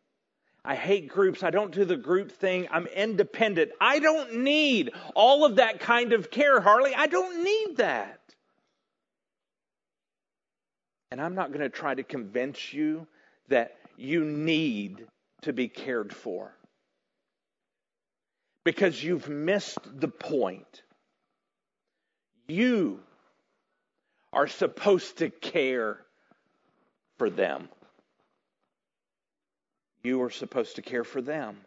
I 0.65 0.75
hate 0.75 1.09
groups. 1.09 1.43
I 1.43 1.51
don't 1.51 1.73
do 1.73 1.85
the 1.85 1.97
group 1.97 2.33
thing. 2.33 2.69
I'm 2.71 2.87
independent. 2.87 3.73
I 3.81 3.99
don't 3.99 4.43
need 4.43 4.91
all 5.15 5.45
of 5.45 5.57
that 5.57 5.81
kind 5.81 6.13
of 6.13 6.31
care, 6.31 6.61
Harley. 6.61 6.95
I 6.95 7.07
don't 7.07 7.43
need 7.45 7.79
that. 7.79 8.21
And 11.11 11.21
I'm 11.21 11.35
not 11.35 11.49
going 11.49 11.61
to 11.61 11.69
try 11.69 11.95
to 11.95 12.03
convince 12.03 12.73
you 12.73 13.07
that 13.49 13.77
you 13.97 14.25
need 14.25 15.07
to 15.45 15.53
be 15.53 15.69
cared 15.69 16.15
for. 16.15 16.55
Because 18.65 19.03
you've 19.03 19.29
missed 19.29 19.79
the 20.01 20.09
point. 20.09 20.83
You 22.49 23.01
are 24.33 24.49
supposed 24.49 25.19
to 25.19 25.31
care 25.31 25.99
for 27.19 27.31
them. 27.31 27.69
You 30.03 30.23
are 30.23 30.31
supposed 30.31 30.77
to 30.77 30.83
care 30.83 31.05
for 31.05 31.23
them. 31.23 31.59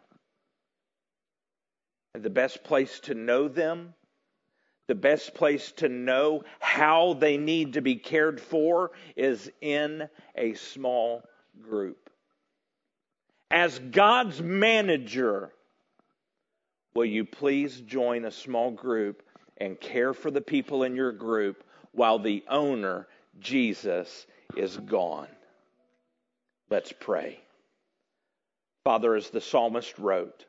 And 2.14 2.22
the 2.22 2.30
best 2.30 2.64
place 2.64 3.00
to 3.00 3.14
know 3.14 3.48
them, 3.48 3.94
the 4.88 4.94
best 4.94 5.34
place 5.34 5.72
to 5.76 5.88
know 5.88 6.42
how 6.58 7.14
they 7.14 7.36
need 7.36 7.74
to 7.74 7.80
be 7.80 7.96
cared 7.96 8.40
for 8.40 8.90
is 9.16 9.50
in 9.60 10.08
a 10.36 10.54
small 10.54 11.22
group 11.62 12.08
as 13.50 13.78
God's 13.78 14.42
manager, 14.42 15.52
will 16.94 17.06
you 17.06 17.24
please 17.24 17.80
join 17.80 18.24
a 18.24 18.30
small 18.30 18.70
group 18.70 19.22
and 19.56 19.80
care 19.80 20.12
for 20.12 20.30
the 20.30 20.40
people 20.40 20.82
in 20.82 20.94
your 20.94 21.12
group 21.12 21.64
while 21.92 22.18
the 22.18 22.44
owner, 22.48 23.06
Jesus, 23.40 24.26
is 24.56 24.76
gone? 24.76 25.28
Let's 26.70 26.92
pray. 26.92 27.40
Father, 28.84 29.14
as 29.14 29.30
the 29.30 29.40
psalmist 29.40 29.98
wrote, 29.98 30.44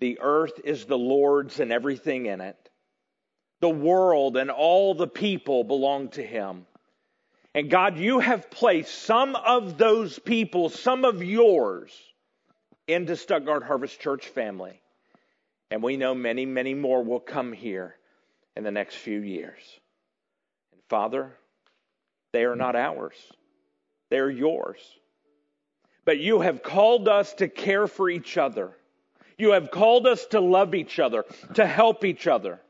the 0.00 0.18
earth 0.20 0.60
is 0.64 0.84
the 0.84 0.98
Lord's 0.98 1.60
and 1.60 1.72
everything 1.72 2.26
in 2.26 2.40
it. 2.40 2.56
The 3.60 3.68
world 3.68 4.36
and 4.36 4.50
all 4.50 4.94
the 4.94 5.08
people 5.08 5.64
belong 5.64 6.08
to 6.10 6.22
him. 6.22 6.66
And 7.54 7.70
God, 7.70 7.98
you 7.98 8.20
have 8.20 8.50
placed 8.50 9.02
some 9.02 9.34
of 9.34 9.78
those 9.78 10.18
people, 10.18 10.68
some 10.68 11.04
of 11.04 11.22
yours, 11.22 11.92
into 12.86 13.16
Stuttgart 13.16 13.64
Harvest 13.64 14.00
Church 14.00 14.28
family. 14.28 14.80
And 15.70 15.82
we 15.82 15.96
know 15.96 16.14
many, 16.14 16.46
many 16.46 16.74
more 16.74 17.02
will 17.02 17.20
come 17.20 17.52
here 17.52 17.96
in 18.56 18.64
the 18.64 18.70
next 18.70 18.96
few 18.96 19.20
years. 19.20 19.62
And 20.72 20.80
Father, 20.88 21.34
they 22.32 22.44
are 22.44 22.56
not 22.56 22.76
ours, 22.76 23.16
they 24.10 24.18
are 24.18 24.30
yours. 24.30 24.78
But 26.04 26.18
you 26.18 26.40
have 26.40 26.62
called 26.62 27.06
us 27.06 27.34
to 27.34 27.48
care 27.48 27.86
for 27.86 28.08
each 28.08 28.38
other. 28.38 28.72
You 29.36 29.52
have 29.52 29.70
called 29.70 30.06
us 30.06 30.24
to 30.28 30.40
love 30.40 30.74
each 30.74 30.98
other, 30.98 31.26
to 31.54 31.66
help 31.66 32.02
each 32.02 32.26
other. 32.26 32.60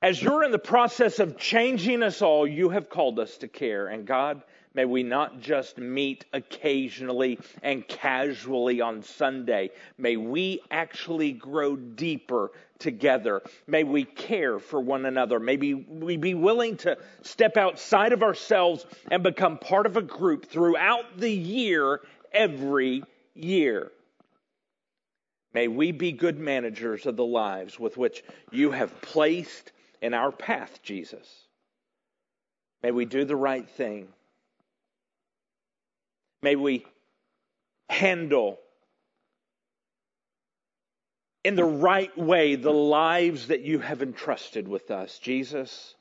As 0.00 0.22
you're 0.22 0.44
in 0.44 0.52
the 0.52 0.60
process 0.60 1.18
of 1.18 1.36
changing 1.36 2.04
us 2.04 2.22
all, 2.22 2.46
you 2.46 2.68
have 2.68 2.88
called 2.88 3.18
us 3.18 3.36
to 3.38 3.48
care. 3.48 3.88
And 3.88 4.06
God, 4.06 4.42
may 4.72 4.84
we 4.84 5.02
not 5.02 5.40
just 5.40 5.76
meet 5.76 6.24
occasionally 6.32 7.40
and 7.64 7.86
casually 7.88 8.80
on 8.80 9.02
Sunday. 9.02 9.70
May 9.96 10.16
we 10.16 10.60
actually 10.70 11.32
grow 11.32 11.74
deeper 11.74 12.52
together. 12.78 13.42
May 13.66 13.82
we 13.82 14.04
care 14.04 14.60
for 14.60 14.80
one 14.80 15.04
another. 15.04 15.40
May 15.40 15.56
we 15.56 16.16
be 16.16 16.34
willing 16.34 16.76
to 16.76 16.96
step 17.22 17.56
outside 17.56 18.12
of 18.12 18.22
ourselves 18.22 18.86
and 19.10 19.24
become 19.24 19.58
part 19.58 19.84
of 19.84 19.96
a 19.96 20.02
group 20.02 20.46
throughout 20.46 21.18
the 21.18 21.32
year, 21.32 22.02
every 22.32 23.02
year. 23.34 23.90
May 25.54 25.66
we 25.66 25.90
be 25.90 26.12
good 26.12 26.38
managers 26.38 27.04
of 27.04 27.16
the 27.16 27.24
lives 27.24 27.80
with 27.80 27.96
which 27.96 28.22
you 28.52 28.70
have 28.70 29.00
placed 29.00 29.72
in 30.00 30.14
our 30.14 30.32
path, 30.32 30.80
Jesus. 30.82 31.26
May 32.82 32.90
we 32.90 33.04
do 33.04 33.24
the 33.24 33.36
right 33.36 33.68
thing. 33.68 34.08
May 36.42 36.56
we 36.56 36.86
handle 37.88 38.58
in 41.44 41.56
the 41.56 41.64
right 41.64 42.16
way 42.16 42.54
the 42.54 42.72
lives 42.72 43.48
that 43.48 43.62
you 43.62 43.78
have 43.78 44.02
entrusted 44.02 44.68
with 44.68 44.90
us. 44.90 45.18
Jesus, 45.18 45.94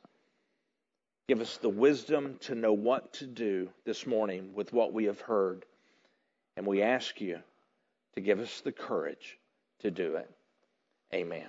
give 1.28 1.41
us 1.41 1.58
the 1.58 1.70
wisdom 1.70 2.38
to 2.41 2.56
know 2.56 2.74
what 2.74 3.14
to 3.14 3.26
do 3.26 3.70
this 3.86 4.06
morning 4.06 4.52
with 4.54 4.74
what 4.74 4.93
we 4.93 5.06
have 5.06 5.22
heard. 5.22 5.66
And 6.56 6.66
we 6.66 6.82
ask 6.82 7.22
you 7.22 7.39
to 8.16 8.22
give 8.22 8.39
us 8.39 8.62
the 8.62 8.72
courage 8.72 9.38
to 9.80 9.91
do 9.91 10.16
it. 10.16 10.30
Amen. 11.14 11.48